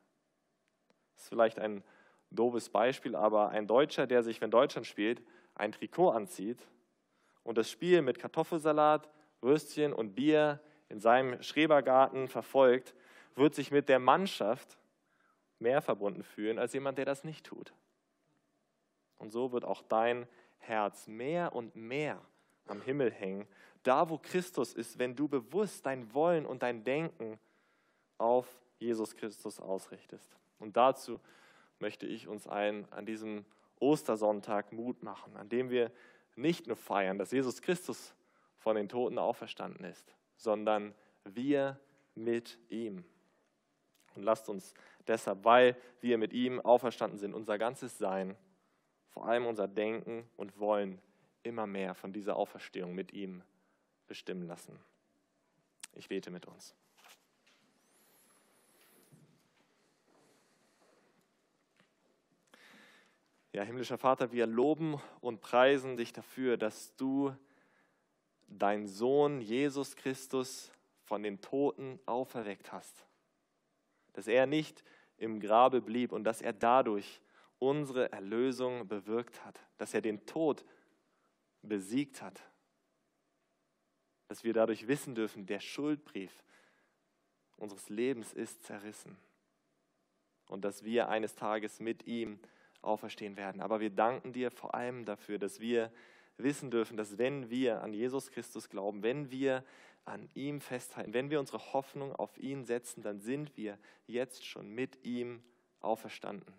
Das 1.15 1.23
ist 1.23 1.30
vielleicht 1.30 1.60
ein 1.60 1.84
doofes 2.30 2.69
Beispiel, 2.69 3.15
aber 3.15 3.49
ein 3.49 3.67
Deutscher, 3.67 4.08
der 4.08 4.23
sich, 4.23 4.41
wenn 4.41 4.51
Deutschland 4.51 4.88
spielt, 4.88 5.21
ein 5.56 5.71
Trikot 5.71 6.10
anzieht 6.10 6.60
und 7.43 7.58
das 7.58 7.69
Spiel 7.69 8.01
mit 8.01 8.19
Kartoffelsalat, 8.19 9.10
Würstchen 9.41 9.93
und 9.93 10.15
Bier 10.15 10.60
in 10.89 10.99
seinem 10.99 11.41
Schrebergarten 11.41 12.27
verfolgt, 12.27 12.95
wird 13.36 13.56
sich 13.56 13.71
mit 13.71 13.89
der 13.89 13.99
Mannschaft 13.99 14.77
mehr 15.62 15.82
verbunden 15.82 16.24
fühlen 16.24 16.60
als 16.60 16.74
jemand, 16.74 16.97
der 16.97 17.06
das 17.06 17.24
nicht 17.24 17.45
tut. 17.45 17.74
Und 19.17 19.32
so 19.32 19.52
wird 19.52 19.63
auch 19.63 19.82
dein 19.84 20.28
Herz 20.58 21.08
mehr 21.08 21.54
und 21.54 21.76
mehr 21.76 22.21
am 22.67 22.82
Himmel 22.82 23.12
hängen, 23.12 23.47
da 23.84 24.10
wo 24.10 24.17
Christus 24.17 24.74
ist, 24.74 25.00
wenn 25.00 25.15
du 25.15 25.28
bewusst 25.28 25.86
dein 25.86 26.13
Wollen 26.13 26.45
und 26.45 26.63
dein 26.63 26.84
Denken 26.84 27.39
auf 28.17 28.47
Jesus 28.78 29.15
Christus 29.15 29.60
ausrichtest. 29.60 30.38
Und 30.60 30.78
dazu 30.78 31.19
möchte 31.80 32.06
ich 32.06 32.28
uns 32.28 32.47
allen 32.47 32.91
an 32.91 33.06
diesem 33.06 33.45
Ostersonntag 33.80 34.71
Mut 34.71 35.02
machen, 35.02 35.36
an 35.36 35.50
dem 35.50 35.69
wir 35.69 35.91
nicht 36.36 36.67
nur 36.67 36.76
feiern, 36.78 37.17
dass 37.17 37.32
Jesus 37.32 37.62
Christus 37.62 38.13
von 38.58 38.76
den 38.76 38.88
Toten 38.88 39.17
auferstanden 39.17 39.86
ist, 39.86 40.13
sondern 40.38 40.93
wir 41.24 41.80
mit 42.15 42.60
ihm. 42.69 43.04
Und 44.15 44.24
lasst 44.24 44.50
uns 44.50 44.74
deshalb, 45.12 45.43
weil 45.43 45.76
wir 46.00 46.17
mit 46.17 46.34
ihm 46.34 46.60
auferstanden 46.60 47.19
sind, 47.19 47.34
unser 47.34 47.58
ganzes 47.58 47.97
Sein, 47.97 48.36
vor 49.10 49.28
allem 49.28 49.45
unser 49.45 49.67
Denken 49.67 50.28
und 50.38 50.58
Wollen 50.60 51.02
immer 51.43 51.67
mehr 51.67 51.93
von 51.93 52.13
dieser 52.13 52.36
Auferstehung 52.36 52.95
mit 52.95 53.12
ihm 53.13 53.43
bestimmen 54.08 54.47
lassen. 54.47 54.80
Ich 55.93 56.08
bete 56.08 56.32
mit 56.32 56.45
uns. 56.45 56.76
Ja, 63.54 63.63
himmlischer 63.63 63.97
Vater, 63.97 64.32
wir 64.32 64.47
loben 64.47 65.02
und 65.19 65.41
preisen 65.41 65.97
dich 65.97 66.13
dafür, 66.13 66.56
dass 66.56 66.95
du 66.95 67.36
deinen 68.47 68.88
Sohn 68.88 69.41
Jesus 69.41 69.97
Christus 69.97 70.71
von 71.04 71.21
den 71.21 71.41
Toten 71.41 72.00
auferweckt 72.06 72.71
hast. 72.71 73.06
Dass 74.13 74.28
er 74.28 74.45
nicht 74.45 74.86
im 75.21 75.39
Grabe 75.39 75.81
blieb 75.81 76.12
und 76.12 76.23
dass 76.23 76.41
er 76.41 76.53
dadurch 76.53 77.21
unsere 77.60 78.12
Erlösung 78.12 78.88
bewirkt 78.88 79.45
hat, 79.45 79.60
dass 79.77 79.93
er 79.93 80.01
den 80.01 80.25
Tod 80.25 80.65
besiegt 81.62 82.21
hat, 82.21 82.41
dass 84.27 84.43
wir 84.43 84.53
dadurch 84.53 84.88
wissen 84.88 85.13
dürfen, 85.13 85.45
der 85.45 85.60
Schuldbrief 85.60 86.43
unseres 87.57 87.89
Lebens 87.89 88.34
ist 88.34 88.63
zerrissen 88.63 89.15
und 90.47 90.65
dass 90.65 90.84
wir 90.84 91.10
eines 91.10 91.36
Tages 91.36 91.79
mit 91.79 92.07
ihm 92.07 92.39
auferstehen 92.81 93.38
werden. 93.38 93.62
Aber 93.62 93.79
wir 93.79 93.91
danken 93.91 94.34
dir 94.34 94.49
vor 94.49 94.73
allem 94.73 95.05
dafür, 95.05 95.38
dass 95.38 95.60
wir 95.60 95.91
wissen 96.38 96.71
dürfen, 96.71 96.97
dass 96.97 97.19
wenn 97.19 97.51
wir 97.51 97.84
an 97.84 97.93
Jesus 97.93 98.31
Christus 98.31 98.69
glauben, 98.69 99.03
wenn 99.03 99.29
wir 99.29 99.63
an 100.06 100.30
ihm 100.34 100.62
festhalten, 100.62 101.14
wenn 101.14 101.30
wir 101.30 101.40
unsere 101.40 101.74
Hoffnung 101.74 102.16
auf 102.16 102.38
ihn 102.38 102.66
setzen, 102.66 103.02
dann 103.02 103.20
sind 103.20 103.56
wir 103.56 103.78
jetzt 104.08 104.46
schon 104.46 104.70
mit 104.70 105.06
ihm 105.06 105.44
auferstanden. 105.80 106.54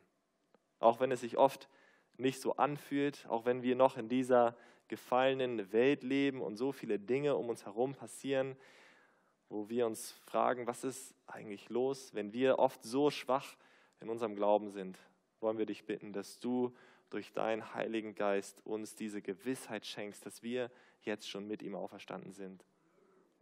Auch 0.78 1.00
wenn 1.00 1.10
es 1.10 1.20
sich 1.20 1.36
oft 1.36 1.68
nicht 2.16 2.40
so 2.40 2.56
anfühlt, 2.56 3.26
auch 3.28 3.44
wenn 3.44 3.62
wir 3.62 3.76
noch 3.76 3.96
in 3.96 4.08
dieser 4.08 4.56
gefallenen 4.88 5.72
Welt 5.72 6.02
leben 6.02 6.40
und 6.40 6.56
so 6.56 6.72
viele 6.72 6.98
Dinge 6.98 7.36
um 7.36 7.48
uns 7.48 7.64
herum 7.64 7.94
passieren, 7.94 8.56
wo 9.48 9.68
wir 9.68 9.86
uns 9.86 10.12
fragen, 10.12 10.66
was 10.66 10.84
ist 10.84 11.14
eigentlich 11.26 11.68
los, 11.68 12.14
wenn 12.14 12.32
wir 12.32 12.58
oft 12.58 12.82
so 12.82 13.10
schwach 13.10 13.56
in 14.00 14.08
unserem 14.08 14.34
Glauben 14.34 14.70
sind, 14.70 14.98
wollen 15.40 15.58
wir 15.58 15.66
dich 15.66 15.84
bitten, 15.84 16.12
dass 16.12 16.38
du 16.38 16.74
durch 17.10 17.32
deinen 17.32 17.74
Heiligen 17.74 18.14
Geist 18.14 18.64
uns 18.64 18.94
diese 18.94 19.20
Gewissheit 19.20 19.84
schenkst, 19.84 20.24
dass 20.24 20.42
wir 20.42 20.70
jetzt 21.02 21.28
schon 21.28 21.46
mit 21.46 21.62
ihm 21.62 21.74
auferstanden 21.74 22.32
sind 22.32 22.64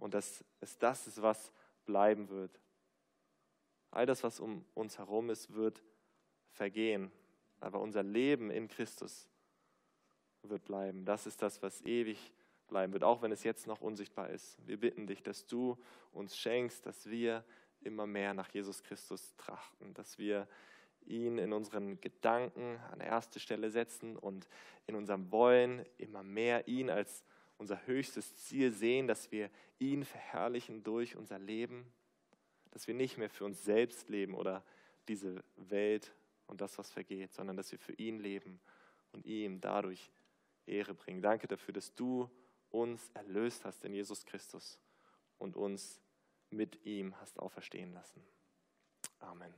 und 0.00 0.14
dass 0.14 0.44
es 0.60 0.78
das 0.78 1.06
ist, 1.06 1.22
was 1.22 1.52
bleiben 1.86 2.28
wird. 2.28 2.60
All 3.90 4.06
das, 4.06 4.22
was 4.22 4.40
um 4.40 4.64
uns 4.74 4.98
herum 4.98 5.30
ist, 5.30 5.52
wird 5.54 5.82
vergehen 6.50 7.12
aber 7.60 7.80
unser 7.80 8.02
Leben 8.02 8.50
in 8.50 8.68
Christus 8.68 9.28
wird 10.42 10.64
bleiben. 10.64 11.04
Das 11.04 11.26
ist 11.26 11.42
das, 11.42 11.62
was 11.62 11.82
ewig 11.82 12.32
bleiben 12.66 12.92
wird, 12.92 13.04
auch 13.04 13.22
wenn 13.22 13.32
es 13.32 13.44
jetzt 13.44 13.66
noch 13.66 13.80
unsichtbar 13.80 14.30
ist. 14.30 14.56
Wir 14.66 14.80
bitten 14.80 15.06
dich, 15.06 15.22
dass 15.22 15.46
du 15.46 15.78
uns 16.12 16.36
schenkst, 16.36 16.86
dass 16.86 17.08
wir 17.10 17.44
immer 17.82 18.06
mehr 18.06 18.34
nach 18.34 18.48
Jesus 18.48 18.82
Christus 18.82 19.36
trachten, 19.36 19.92
dass 19.94 20.18
wir 20.18 20.48
ihn 21.02 21.38
in 21.38 21.52
unseren 21.52 22.00
Gedanken 22.00 22.78
an 22.90 23.00
erste 23.00 23.40
Stelle 23.40 23.70
setzen 23.70 24.16
und 24.16 24.48
in 24.86 24.94
unserem 24.94 25.30
Wollen 25.30 25.84
immer 25.98 26.22
mehr 26.22 26.68
ihn 26.68 26.90
als 26.90 27.24
unser 27.60 27.86
höchstes 27.86 28.34
Ziel 28.36 28.72
sehen, 28.72 29.06
dass 29.06 29.30
wir 29.30 29.50
ihn 29.78 30.04
verherrlichen 30.04 30.82
durch 30.82 31.14
unser 31.14 31.38
Leben, 31.38 31.92
dass 32.70 32.86
wir 32.86 32.94
nicht 32.94 33.18
mehr 33.18 33.28
für 33.28 33.44
uns 33.44 33.62
selbst 33.62 34.08
leben 34.08 34.34
oder 34.34 34.64
diese 35.08 35.44
Welt 35.56 36.12
und 36.46 36.62
das, 36.62 36.78
was 36.78 36.90
vergeht, 36.90 37.32
sondern 37.32 37.56
dass 37.56 37.70
wir 37.70 37.78
für 37.78 37.92
ihn 37.92 38.18
leben 38.18 38.60
und 39.12 39.26
ihm 39.26 39.60
dadurch 39.60 40.10
Ehre 40.66 40.94
bringen. 40.94 41.20
Danke 41.20 41.46
dafür, 41.46 41.74
dass 41.74 41.94
du 41.94 42.30
uns 42.70 43.10
erlöst 43.10 43.64
hast 43.64 43.84
in 43.84 43.92
Jesus 43.92 44.24
Christus 44.24 44.78
und 45.38 45.56
uns 45.56 46.00
mit 46.48 46.84
ihm 46.86 47.14
hast 47.20 47.38
auferstehen 47.38 47.92
lassen. 47.92 48.22
Amen. 49.18 49.52